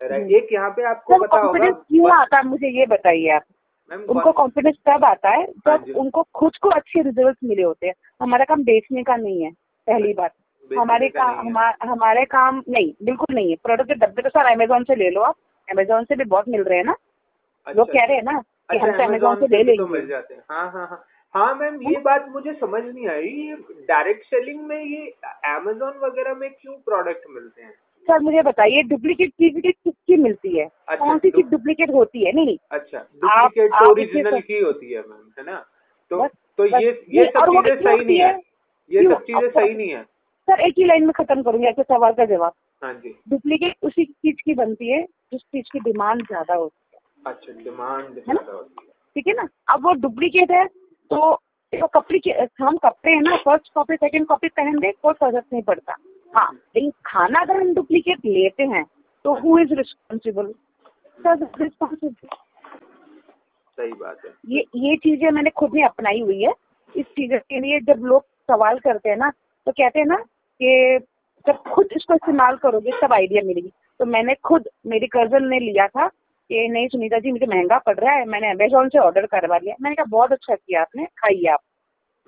राइट 0.00 0.30
एक 0.32 0.48
यहाँ 0.52 0.70
पे 0.70 0.82
आपको 0.84 1.18
पता 1.18 1.40
होगा 1.40 1.70
क्यों 1.70 2.10
आता 2.12 2.36
है 2.36 2.46
मुझे 2.46 2.68
ये 2.78 2.86
बताइए 2.86 3.28
आप? 3.30 3.42
उनको 3.90 4.32
कॉन्फिडेंस 4.32 4.74
तब 4.88 5.04
आता 5.04 5.30
है 5.30 5.42
हाँ 5.68 5.76
जब 5.78 5.96
उनको 5.96 6.22
खुद 6.34 6.56
को 6.56 6.68
अच्छे 6.68 7.02
रिज़ल्ट 7.02 7.36
मिले 7.44 7.62
होते 7.62 7.86
हैं। 7.86 7.94
हमारा 8.20 8.44
काम 8.44 8.62
बेचने 8.64 9.02
का 9.02 9.16
नहीं 9.16 9.42
है 9.44 9.50
पहली 9.86 10.12
बात। 10.12 10.32
हमारे 10.76 11.08
काम 11.08 11.58
हमारे 11.90 12.24
काम 12.24 12.62
नहीं 12.68 12.92
बिल्कुल 13.02 13.34
नहीं 13.34 13.50
है। 13.50 13.56
प्रोडक्ट 13.56 13.88
के 13.88 13.94
डब्बे 13.94 14.22
तो 14.22 14.28
सर 14.28 14.52
अमेजोन 14.52 14.84
से 14.84 14.94
ले 14.94 15.10
लो 15.10 15.20
आप। 15.20 15.34
अमेजोन 15.70 16.04
से 16.04 16.16
भी 16.16 16.24
बहुत 16.24 16.48
मिल 16.48 16.62
रहे 16.62 16.78
हैं 16.78 16.84
ना। 16.84 16.96
लोग 17.68 17.88
अच्छा, 17.88 18.00
कह 18.00 18.06
रहे 18.06 18.16
हैं 18.16 18.24
ना 18.24 18.40
कि 18.40 18.78
अच्छा, 18.78 18.92
हम 18.92 19.08
अमेजोन 19.08 19.34
से 19.36 19.46
ले 19.46 19.62
लेंगे। 19.62 19.84
मिल 19.84 20.06
जाते 20.06 20.34
हैं। 20.34 20.42
हाँ 20.50 20.70
हाँ 20.72 20.86
हाँ। 20.86 21.04
हाँ 21.34 21.54
मैम 21.54 21.82
ये 21.82 22.00
बात 22.00 22.26
मुझे 22.28 22.52
समझ 22.52 22.82
नहीं 22.84 23.08
आई। 23.08 23.22
ये 23.22 23.56
डायरेक्ट 23.88 24.24
सेलिंग 24.24 24.60
में 24.60 24.84
ये 24.84 25.06
अमेजोन 25.56 25.98
वगैरह 26.04 26.34
में 26.34 26.50
क्यों 26.50 26.74
प्रोडक्ट 26.74 27.24
मिलते 27.30 27.62
हैं? 27.62 27.74
सर 28.06 28.20
मुझे 28.20 28.42
बताइए 28.42 28.82
डुप्लीकेट 28.82 29.30
चीज़ 29.30 29.60
किसकी 29.60 30.16
मिलती 30.16 30.58
है? 30.58 30.64
अच्छा, 30.88 31.04
कौन 31.04 31.18
सी 31.18 31.30
चीज़ 31.30 31.46
डुप्लीकेट 31.46 31.90
होती 31.90 32.24
है? 32.24 32.32
नहीं। 32.32 32.58
अच्छा 32.70 32.98
डुप्लीकेट 32.98 33.70
तो 33.70 33.90
ओरिजिनल 33.90 34.40
की 34.40 34.60
होती 34.60 34.92
है 34.92 35.00
मैम 35.00 35.30
है 35.38 35.44
ना? 35.44 35.64
तो 36.10 36.22
बस, 36.22 36.30
तो 36.58 36.64
बस, 36.64 36.82
ये 36.82 37.04
ये 37.10 37.24
सब 37.24 37.46
चीज़ें 37.46 37.76
सही 37.76 38.04
नहीं 38.04 38.18
है। 38.18 38.40
ये 38.90 39.02
सब 39.02 39.22
चीज़ें 39.22 39.48
सही 39.48 39.74
नहीं 39.74 39.90
है। 39.90 40.04
सर 40.48 40.60
एक 40.60 40.74
ही 40.78 40.84
लाइन 40.84 41.04
में 41.04 41.12
खत्म 41.16 41.42
करूँगी 41.42 41.66
ऐसे 41.66 41.82
सवाल 41.82 42.12
का 42.12 42.24
जवाब। 42.26 42.52
हाँ 42.82 42.92
जी। 42.94 43.14
डुप्लीकेट 43.28 43.76
उसी 43.82 44.04
चीज़ 44.04 44.36
की 44.44 44.54
बनती 44.54 44.90
है 44.90 45.02
जिस 45.32 45.40
चीज़ 45.42 45.66
की 45.72 45.80
डिमांड 45.80 46.22
ज़्यादा 46.22 46.54
होती 46.54 46.94
है। 46.94 47.32
अच्छा 47.32 47.52
डिमांड 47.54 48.18
है 48.28 48.34
ना? 48.34 48.62
ठीक 49.16 49.26
है 49.26 49.34
ना? 49.34 49.48
अब 49.68 49.84
वो 49.84 49.92
डुप्लीकेट 50.00 50.50
है 50.50 50.66
तो 51.10 51.38
कपड़े 51.72 52.18
हम 52.60 52.76
कपड़े 52.76 53.12
हैं 53.12 53.20
ना 53.22 53.36
फ़र्स्ट 53.36 53.72
कॉपी 53.74 53.96
सेकंड 53.96 54.26
कॉपी 54.26 54.48
पहन 54.48 54.78
दे 54.80 54.92
कोई 55.02 55.12
फ़र्क 55.14 55.44
नहीं 55.52 55.62
पड़ता। 55.62 55.96
हाँ 56.32 56.52
लेकिन 56.52 56.90
खाना 57.06 57.40
अगर 57.40 57.56
हम 57.56 57.72
डुप्लीकेट 57.74 58.24
लेते 58.26 58.62
हैं 58.66 58.84
तो 59.24 59.34
who 59.40 59.58
is 59.58 59.74
responsible 59.74 60.52
sir 61.20 61.46
responsible 61.60 62.28
सही 63.78 63.92
बात 63.94 64.24
है। 64.24 64.32
ये 64.48 64.64
ये 64.76 64.96
चीज़ें 64.96 65.30
मैंने 65.30 65.50
खुद 65.50 65.76
ही 65.76 65.82
अपनाई 65.82 66.20
हुई 66.20 66.42
है। 66.42 66.52
इस 66.94 67.06
चीज़ 67.06 67.34
के 67.34 67.60
लिए 67.60 67.80
जब 67.82 68.04
लोग 68.04 68.24
सवाल 68.50 68.78
करते 68.78 69.08
हैं 69.08 69.16
ना 69.16 69.30
तो 69.66 69.72
कहते 69.72 69.98
हैं 69.98 70.06
ना 70.06 70.16
कि 70.62 70.98
जब 71.46 71.56
खुद 71.56 71.88
इसको 71.96 72.14
इस्तेमाल 72.14 72.56
करोगे 72.56 72.90
तब 73.02 73.12
आइडिया 73.12 73.42
मिलेगी। 73.46 73.72
तो 73.98 74.04
मैंने 74.04 74.34
खुद 74.34 74.68
मेरी 74.86 75.06
कज़न 75.06 75.46
ने 75.46 75.58
लिया 75.58 75.86
था 75.86 76.08
कि 76.50 76.68
नहीं 76.68 76.88
सुनीता 76.88 77.18
जी 77.18 77.32
मुझे 77.32 77.46
महँगा 77.46 77.78
पड़ 77.78 77.96
रहा 77.96 78.12
है 78.12 78.24
मैंने 78.24 78.50
अमेजोन 78.50 78.88
से 78.88 78.98
ऑर्डर 78.98 79.26
करवा 79.26 79.58
लिया। 79.58 79.74
मैंने 79.80 79.96
कहा 79.96 80.04
बहुत 80.08 80.32
अच्छा 80.32 80.54
किया 80.54 80.80
आपने 80.80 81.04
खाइए 81.04 81.46
आप। 81.46 81.60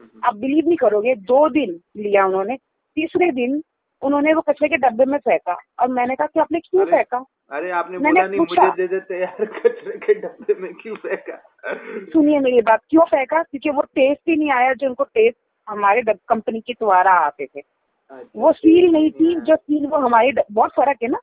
हम्म। 0.01 0.21
आप 0.25 0.37
बिलीव 0.37 0.67
नहीं 0.67 0.77
करोगे 0.77 1.15
दो 1.15 1.49
दिन 1.49 1.81
लिया 1.97 2.27
उन्होंने 2.27 2.57
तीसरे 2.97 3.31
दिन 3.31 3.63
उन्होंने 4.03 4.35
वो 4.35 4.41
कचरे 4.41 4.69
के 4.69 4.77
डब्बे 4.77 5.05
में 5.05 5.19
फेंका 5.19 5.59
और 5.81 5.89
मैंने 5.89 6.15
कहा 6.15 6.27
कि 6.27 6.41
आपने 6.41 6.61
क्यों 6.61 6.87
फेंका? 6.87 7.25
अरे 7.51 7.71
आपने 7.71 7.99
बोला 7.99 8.27
नहीं 8.27 8.41
मुझे 8.41 8.71
दे 8.71 8.87
देते 8.87 9.21
यार 9.21 9.45
कचरे 9.45 9.99
के 9.99 10.15
डब्बे 10.15 10.55
में 10.55 10.75
क्यों 10.75 10.97
फेंका? 10.97 11.43
सुनिए 12.13 12.39
मेरी 12.39 12.61
बात 12.61 12.81
क्यों 12.91 13.03
फेंका? 13.03 13.43
क्योंकि 13.43 13.71
वो 13.71 13.83
टेस्ट 13.83 14.29
ही 14.29 14.37
नहीं 14.37 14.51
आया 14.51 14.73
जो 14.73 14.89
उनको 14.89 15.05
टेस्ट 15.05 15.39
हमारे 15.69 16.03
कंपनी 16.29 16.61
के 16.61 16.73
द्वारा 16.73 17.13
आते 17.13 17.47
थे। 17.47 17.80
वो 18.37 18.53
सील 18.53 18.91
नहीं 18.93 19.11
थी 19.11 19.35
जो 19.41 19.57
सील 19.57 19.87
वो 19.87 19.97
हमारी 19.99 20.33
बहुत 20.53 20.71
फ़र्क 20.71 21.03
है 21.03 21.09
ना। 21.09 21.19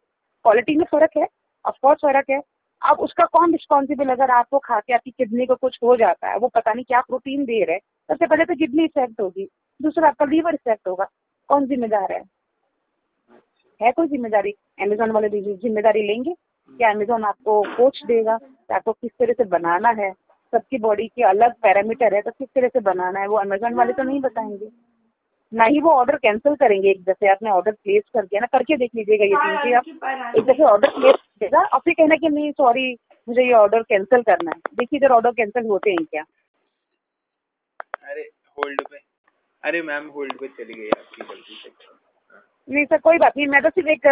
क्वालिटी 0.45 0.75
में 0.75 0.85
फ़र्क 0.91 1.17
है 1.17 1.27
ऑफकोर्स 1.65 1.99
फ़र्क 2.01 2.29
है। 2.29 2.39
अब 2.81 2.99
उसका 2.99 3.25
कौन 3.27 3.51
रिस्पॉन्सिबल 3.51 4.09
अगर 4.09 4.31
आपको 4.31 4.59
खा 4.59 4.79
के 4.79 4.93
आपकी 4.93 5.11
किडनी 5.11 5.45
को 5.45 5.55
कुछ 5.55 5.77
हो 5.83 5.95
जाता 5.97 6.29
है 6.29 6.37
वो 6.37 6.47
पता 6.47 6.73
नहीं 6.73 6.85
क्या 6.85 7.01
प्रोटीन 7.01 7.45
दे 7.45 7.63
रहे 7.63 7.77
सबसे 7.77 8.25
पहले 8.25 8.45
तो 8.45 8.55
किडनी 8.55 8.83
इफ़ेक्ट 8.85 9.21
होगी 9.21 9.47
दूसरा 9.79 10.07
आपका 10.07 10.25
लीवर 10.25 10.53
इफ़ेक्ट 10.53 10.87
होगा 10.87 11.07
कौन 11.49 11.65
जिम्मेदार 11.67 12.11
है? 12.11 12.21
है 13.81 13.91
कोई 13.91 14.07
ज़िम्मेदारी? 14.07 14.53
अमेजोन 14.81 15.11
वाले 15.11 15.29
ज़िम्मेदारी 15.29 16.07
लेंगे 16.07 16.33
क्या 16.71 16.91
अमेजोन 16.91 17.23
आपको 17.23 17.61
कोच 17.77 18.01
देगा 18.07 18.37
कि 18.37 18.73
आपको 18.73 18.91
किस 18.91 19.11
तरह 19.19 19.33
से 19.33 19.43
बनाना 19.49 19.89
है 19.99 20.11
सबकी 20.53 20.77
बॉडी 20.77 21.07
के 21.07 21.23
अलग 21.23 21.53
पैरामीटर 21.63 22.15
है 22.15 22.21
तो 22.21 22.31
किस 22.31 22.47
तरह 22.55 22.67
से 22.67 22.79
बनाना 22.81 23.19
है 23.19 23.27
वो 23.27 23.37
अमेजोन 23.37 23.73
वाले 23.73 23.93
तो 23.93 24.03
नहीं 24.03 24.19
बताएँगे। 24.21 24.69
ना 25.51 25.63
ही 25.65 25.79
वो 25.81 25.91
ऑर्डर 25.91 26.15
कैंसिल 26.17 26.55
करेंगे 26.55 26.89
एक 26.89 27.03
दफे 27.03 27.27
आपने 27.27 27.49
ऑर्डर 27.49 27.71
प्लेस 27.73 28.03
करके 28.13 28.39
ना 28.39 28.47
करके 28.47 28.77
देख 28.77 28.91
लीजिएगा 28.95 29.25
ये 29.25 29.35
चीज़ें 29.35 29.75
आप। 29.75 30.35
एक 30.37 30.45
दफे 30.45 30.63
ऑर्डर 30.63 30.89
प्लेस 30.89 31.15
कीजिएगा 31.15 31.63
और 31.63 31.79
फिर 31.79 31.93
कहना 31.93 32.15
कि 32.15 32.29
नहीं 32.29 32.51
सॉरी 32.53 32.91
मुझे 33.27 33.43
ये 33.43 33.53
ऑर्डर 33.53 33.83
कैंसिल 33.83 34.21
करना 34.21 34.51
है। 34.51 34.75
देखिए 34.75 34.97
इधर 34.97 35.11
ऑर्डर 35.11 35.31
कैंसिल 35.31 35.67
होते 35.67 35.91
हैं 35.91 36.05
क्या? 36.05 36.23
अरे 38.03 38.21
होल्ड 38.57 38.81
पे। 38.81 38.99
अरे 39.63 39.81
मैम 39.81 40.07
होल्ड 40.07 40.33
पे 40.39 40.47
चली 40.47 40.73
गई 40.73 40.89
आपकी 40.89 41.23
गलती 41.23 41.55
से। 41.63 41.69
नहीं 42.67 42.85
सर 42.85 42.97
कोई 42.97 43.17
बात 43.17 43.37
नहीं 43.37 43.47
मैं 43.47 43.61
तो 43.61 43.69
सिर्फ़ 43.69 43.89
एक 43.89 44.07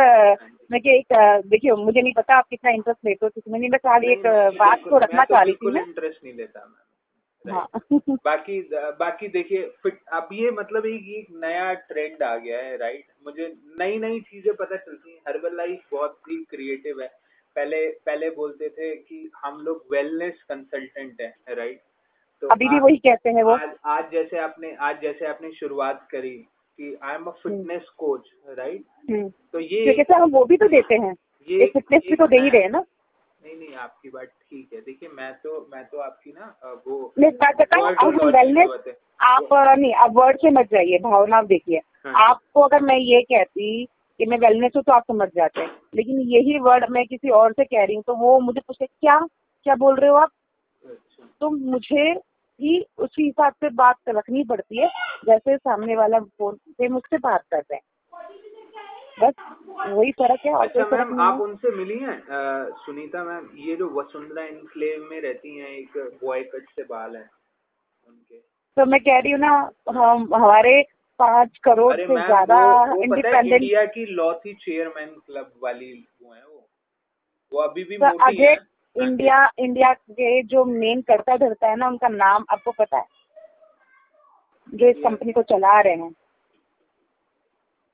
मैं 0.72 0.80
कि 0.82 0.90
एक 0.90 1.14
देखिए 1.48 1.72
मुझे 1.76 2.02
नहीं 2.02 2.14
पता 2.14 2.36
आप 2.36 2.46
कितना 2.50 2.72
इंटरेस्ट 2.72 3.06
लेते 3.06 3.26
हो 3.26 3.30
किसी 3.30 3.52
में 3.52 3.60
मैं 3.60 3.80
खाली 3.80 4.12
एक 4.12 4.26
बात 4.60 4.84
को 4.90 4.98
रखना 4.98 5.24
तो 5.24 5.34
चाह 5.34 5.42
रही 5.42 5.54
थी 5.54 5.72
मैं। 5.72 5.82
इंटरेस्ट 5.84 6.24
नहीं 6.24 6.34
लेता 6.34 6.60
हाँ। 7.46 7.68
बाकी 8.26 8.60
बाकी 9.00 9.28
देखिए 9.28 9.62
फिट 9.84 10.00
अब 10.14 10.30
ये 10.34 10.52
मतलब 10.52 10.86
एक, 10.86 11.08
एक 11.10 11.28
नया 11.44 11.74
ट्रेंड 11.90 12.24
आ 12.24 12.36
गया 12.38 12.60
है 12.60 12.78
राइट 12.78 13.06
मुझे 13.26 13.54
नई 13.80 13.98
नई 14.00 14.20
चीज़ें 14.20 14.54
पता 14.54 14.76
चलती 14.76 15.12
हैं। 15.12 15.20
हर्बल 15.28 15.56
लाइफ 15.58 15.82
बहुत 15.92 16.18
ही 16.30 16.38
क्रिएटिव 16.50 17.02
है। 17.02 17.08
पहले 17.56 17.88
पहले 18.06 18.30
बोलते 18.30 18.70
थे 18.70 18.96
कि 18.96 19.30
हम 19.36 19.60
लोग 19.62 19.86
वेलनेस 19.92 20.42
कंसल्टेंट 20.50 21.22
है 21.22 21.34
राइट 21.50 21.82
तो 22.42 22.48
अभी 22.48 22.68
भी 22.70 22.80
वही 22.80 22.98
कहते 22.98 23.30
हैं 23.30 23.44
वो। 23.44 23.52
आज 23.52 23.70
आज 23.86 24.12
जैसे 24.12 24.38
आपने 24.38 24.74
आज 24.80 25.02
जैसे 25.02 25.26
आपने 25.26 25.52
शुरुआत 25.52 26.08
करी 26.12 26.38
कि 26.80 26.98
I 27.04 27.16
am 27.16 27.24
a 27.24 27.32
fitness 27.44 27.90
coach 27.98 28.30
right 28.50 28.84
तो 29.54 29.60
ये 29.60 29.84
क्योंकि 29.84 30.04
सर 30.04 30.22
हम 30.22 30.32
वो 30.32 30.44
भी 30.46 30.58
तो 30.58 30.68
देते 30.68 30.96
हैं। 30.96 31.14
ये 31.48 31.66
फिटनेस 31.66 32.02
भी 32.10 32.16
तो 32.16 32.28
दे 32.28 32.40
ही 32.40 32.50
रहे 32.50 32.68
ना। 32.68 32.84
नहीं 33.46 33.56
नहीं 33.58 33.76
आपकी 33.76 34.10
बात 34.10 34.26
ठीक 34.26 34.70
है। 34.74 34.80
देखिए 34.82 35.10
मैं 35.10 35.32
तो 35.34 35.60
मैं 35.72 35.84
तो 35.86 35.98
आपकी 36.02 36.32
ना 36.32 36.46
वो 36.88 37.14
मैं 37.20 37.32
बात 37.38 37.56
बताऊँ 37.56 37.94
अब 37.96 38.24
वेलनेस 38.26 38.94
आप 39.24 39.54
नहीं 39.54 39.94
आप 39.96 40.12
वर्ड 40.14 40.38
से 40.38 40.50
मत 40.52 40.66
जाइए 40.72 40.98
भावना 41.00 41.42
देखिए। 41.44 41.78
हाँ। 42.06 42.14
आपको 42.24 42.62
अगर 42.62 42.82
मैं 42.82 42.98
ये 42.98 43.22
कहती 43.24 43.86
कि 44.20 44.26
मैं 44.26 44.38
वेलनेस 44.38 44.72
हूँ 44.76 44.84
तो 44.84 44.92
आप 44.92 45.04
समझ 45.08 45.28
जाते 45.36 45.62
हैं। 45.62 45.70
लेकिन 45.96 46.20
यही 46.30 46.60
वर्ड 46.60 46.86
मैं 46.90 47.06
किसी 47.06 47.30
और 47.32 47.52
से 47.52 47.64
कह 47.66 47.84
रही 47.84 47.96
हूँ 47.96 48.04
तो 48.08 48.16
वो 48.16 48.40
मुझे 48.40 48.62
पूछे 48.62 48.86
क्या 48.86 49.20
क्या 49.20 49.76
बोल 49.76 49.96
रहे 49.96 50.10
हो 50.10 50.16
आप? 50.16 50.30
अच्छा। 50.84 51.28
तो 51.42 51.50
मुझे 51.50 52.14
भी 52.60 52.80
उसी 52.98 53.24
हिसाब 53.24 53.54
से 53.54 53.70
बात 53.76 53.96
रखनी 54.10 54.44
पड़ती 54.44 54.82
है 54.82 54.88
जैसे 55.26 55.58
सामने 55.58 55.96
वाला 55.96 56.20
फ़ोन 56.20 56.56
से 56.56 56.88
मुझसे 56.88 57.18
बात 57.18 57.42
कर 57.52 57.58
रहे 57.58 57.76
हैं। 57.76 57.82
बस 59.18 59.34
वही 59.88 60.12
फ़र्क 60.12 60.40
है 60.46 60.54
और 60.54 60.68
अच्छा 60.68 60.86
मैम 60.92 61.20
आप 61.22 61.42
उनसे 61.42 61.72
मिली 61.72 61.98
हैं? 62.00 62.18
सुनीता 62.86 63.24
मैम 63.24 63.50
ये 63.60 63.76
जो 63.76 63.90
वसुंधरा 63.92 64.44
इनक्लेव 64.44 65.08
में 65.12 65.20
रहती 65.22 65.58
हैं 65.58 65.70
एक 65.70 65.98
बॉय 66.24 66.44
कट 66.44 66.70
से 66.70 66.84
बाल 66.84 67.16
है 67.16 67.24
उनके। 68.08 68.38
तो 68.78 68.86
मैं 68.86 69.00
कह 69.00 69.20
रही 69.20 69.32
हूँ 69.32 69.40
ना 69.40 69.54
हम 70.00 70.34
हमारे 70.36 70.82
पाँच 71.20 71.58
करोड़ 71.64 71.96
से 71.96 72.06
ज़्यादा 72.08 72.60
इंडिपेंडेंट 72.94 73.54
इंडिया 73.54 73.86
की 73.86 74.06
लॉथी 74.06 74.54
चेयरमैन 74.56 75.10
क्लब 75.26 75.52
वाली 75.64 75.92
वो 76.24 76.34
है 76.34 76.42
वो। 76.42 76.68
वो 77.52 77.62
अभी 77.62 77.84
भी 77.84 77.98
तो 77.98 78.06
मोटी 78.08 78.54
इंडिया 78.96 79.38
इंडिया 79.60 79.94
के 79.94 80.42
जो 80.44 80.64
मेन 80.66 81.02
करता 81.02 81.38
धरता 81.38 81.68
है 81.68 81.76
ना 81.76 81.88
उनका 81.88 82.08
नाम 82.08 82.46
आपको 82.52 82.72
पता 82.72 82.98
है 82.98 83.06
जो 84.74 84.90
इस 84.90 84.96
कंपनी 85.04 85.32
को 85.32 85.42
चला 85.44 85.80
रहे 85.82 85.94
हैं। 85.94 86.14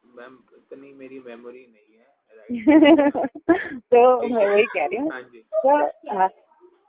मैम 0.06 0.36
इतनी 0.72 0.94
मेरी 0.94 1.20
मेमोरी 1.20 1.60
नहीं 1.60 1.98
है 1.98 2.10
तो 3.92 4.28
मैं 4.28 4.48
वही 4.48 4.64
कह 4.64 4.86
रही 4.86 4.98
हूँ। 4.98 5.12
हाँ 5.12 5.22
तो 5.64 6.18
हाँ 6.18 6.28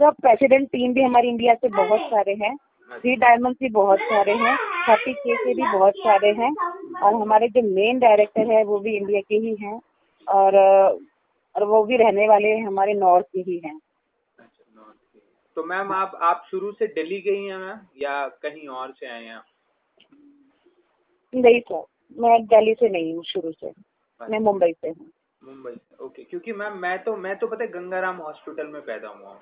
तो 0.00 0.10
प्रेसिडेंट 0.10 0.68
टीम 0.68 0.94
भी 0.94 1.02
हमारी 1.02 1.28
इंडिया 1.28 1.54
से 1.54 1.68
बहुत 1.68 2.00
सारे 2.00 2.34
हैं। 2.34 2.56
थ्री 2.56 3.10
हाँ 3.10 3.18
डायमंड 3.18 3.56
भी 3.60 3.68
बहुत 3.68 3.98
सारे 3.98 4.32
हैं। 4.32 4.56
थर्टी 4.88 5.12
के 5.12 5.36
के 5.36 5.54
भी 5.54 5.62
बहुत 5.72 5.94
सारे 5.94 6.28
हैं। 6.32 6.52
और 7.02 7.14
हमारे 7.14 7.48
जो 7.48 7.62
मेन 7.62 7.98
डायरेक्टर 7.98 8.50
है 8.52 8.64
वो 8.64 8.78
भी 8.78 8.96
इंडिया 8.96 9.20
के 9.20 9.34
ही 9.34 9.56
हैं। 9.60 9.80
और 10.26 10.56
और 11.54 11.64
वो 11.64 11.84
भी 11.84 11.96
रहने 11.96 12.28
वाले 12.28 12.56
हमारे 12.58 12.94
नॉर्थ 12.94 13.26
के 13.26 13.40
ही 13.40 13.58
हैं। 13.64 13.78
तो 15.56 15.64
मैम 15.64 15.92
आप 15.92 16.18
आप 16.22 16.46
शुरू 16.50 16.72
से 16.72 16.86
दिल्ली 16.86 17.20
गई 17.20 17.44
हैं 17.44 17.58
मैम 17.58 17.78
या 17.96 18.28
कहीं 18.28 18.68
और 18.68 18.92
से 18.92 19.06
आए 19.06 19.24
हैं 19.24 19.40
नहीं 21.34 21.60
सर 21.60 21.84
मैं 22.18 22.46
दिल्ली 22.46 22.74
से 22.74 22.88
नहीं 22.88 23.14
हूँ 23.14 23.24
शुरू 23.24 23.52
से। 23.52 23.66
मैं 23.66 24.26
अच्छा। 24.26 24.38
मुंबई 24.38 24.72
से 24.72 24.88
हूँ। 24.88 25.10
मुंबई 25.42 25.72
से 25.72 26.04
ओके 26.04 26.24
क्योंकि 26.24 26.52
मैम 26.52 26.78
मैं 26.78 26.98
तो 27.04 27.16
मैं 27.16 27.38
तो 27.38 27.46
पता 27.46 27.64
है 27.64 27.70
गंगाराम 27.70 28.16
हॉस्पिटल 28.16 28.66
में 28.66 28.82
पैदा 28.82 29.08
हुआ 29.08 29.28
हूँ। 29.28 29.40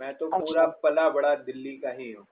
मैं 0.00 0.14
तो 0.14 0.26
अच्छा। 0.26 0.38
पूरा 0.38 0.66
पला 0.66 1.08
बड़ा 1.10 1.34
दिल्ली 1.34 1.76
का 1.76 1.90
ही 1.90 2.12
हूँ। 2.12 2.26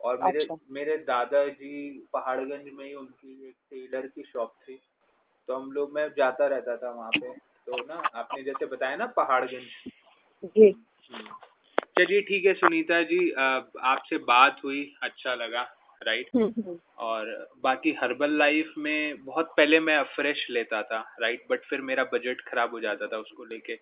और 0.00 0.22
मेरे 0.22 0.40
अच्छा। 0.40 0.56
मेरे 0.70 0.96
दादाजी 0.96 2.06
पहाड़गंज 2.12 2.72
में 2.72 2.84
ही 2.84 2.94
उनकी 2.94 3.48
एक 3.48 3.54
टेलर 3.70 4.06
की 4.06 4.22
शॉप 4.22 4.54
थी। 4.68 4.80
तो 5.48 5.54
हम 5.54 5.72
लोग 5.72 5.92
मैं 5.92 6.08
जाता 6.16 6.46
रहता 6.46 6.76
था 6.76 6.90
वहाँ 6.90 7.10
पे। 7.10 7.32
तो 7.66 7.84
ना 7.84 7.94
आपने 8.14 8.42
जैसे 8.42 8.66
बताया 8.66 8.96
ना 8.96 9.06
पहाड़गंज। 9.06 9.92
जी। 10.44 10.68
हम्म। 11.12 11.28
चलिए 11.98 12.20
ठीक 12.20 12.46
है 12.46 12.54
सुनीता 12.54 13.02
जी 13.02 13.30
आपसे 13.30 14.18
बात 14.18 14.60
हुई 14.64 14.92
अच्छा 15.02 15.34
लगा। 15.34 15.62
Right 16.02 16.28
hmm, 16.36 16.46
hmm. 16.58 16.78
और 16.98 17.26
बाकी 17.62 17.92
हर्बल 17.92 18.36
लाइफ 18.38 18.72
में 18.78 19.24
बहुत 19.24 19.52
पहले 19.56 19.80
मैं 19.80 20.02
फ्रेश 20.14 20.46
लेता 20.50 20.82
था 20.82 21.00
राइट 21.20 21.44
बट 21.50 21.64
फिर 21.64 21.80
मेरा 21.80 22.04
बजट 22.04 22.40
खराब 22.40 22.70
हो 22.70 22.80
जाता 22.80 23.06
था 23.06 23.16
उसको 23.16 23.44
लेके। 23.44 23.76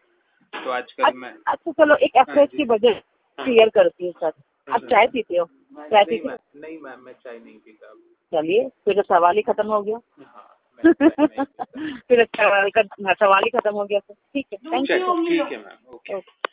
तो 0.55 0.71
आजकल 0.71 1.13
मैं 1.15 1.33
अच्छा 1.47 1.73
चलो 1.73 1.97
एक 1.97 2.17
हाँ 2.17 2.25
एफएच 2.31 2.51
जी। 2.51 2.57
की 2.57 2.65
बजट 2.65 3.03
हाँ। 3.39 3.45
क्लियर 3.45 3.69
करती 3.69 4.07
हूँ 4.07 4.13
सर। 4.13 4.33
आप 4.69 4.85
चाय 4.85 5.07
पीते 5.07 5.37
हो? 5.37 5.45
चाय 5.45 6.05
नहीं 6.05 6.19
पीते 6.19 6.29
हो? 6.29 6.29
मैम 6.29 6.61
नहीं 6.61 6.79
मैम 6.79 7.01
मैं 7.01 7.13
चाय 7.13 7.39
नहीं 7.39 7.59
पीता 7.59 7.93
चलिए 8.33 8.69
फिर 8.85 8.95
तो 8.95 9.03
सवाल 9.03 9.37
ही 9.37 9.43
खत्म 9.43 9.67
हो 9.67 9.83
गया। 9.83 10.01
हाँ 10.27 10.55
मैं 10.85 10.93
चाय 10.93 11.15
नहीं 11.19 11.45
पीता। 11.45 11.65
फिर 12.09 12.25
सवाल 12.37 12.71
का 12.79 13.13
सवाल 13.13 13.45
ही 13.45 13.51
खत्म 13.51 13.75
हो 13.75 13.85
गया 13.85 13.99
सर। 13.99 14.15
ठीक 14.15 14.47
है 14.53 14.59
थैंक 14.73 14.91
यू 14.91 15.15
ठीक 15.29 15.53
है 15.53 15.59
मैम 15.59 15.95
ओके। 15.95 16.15
ओके 16.15 16.48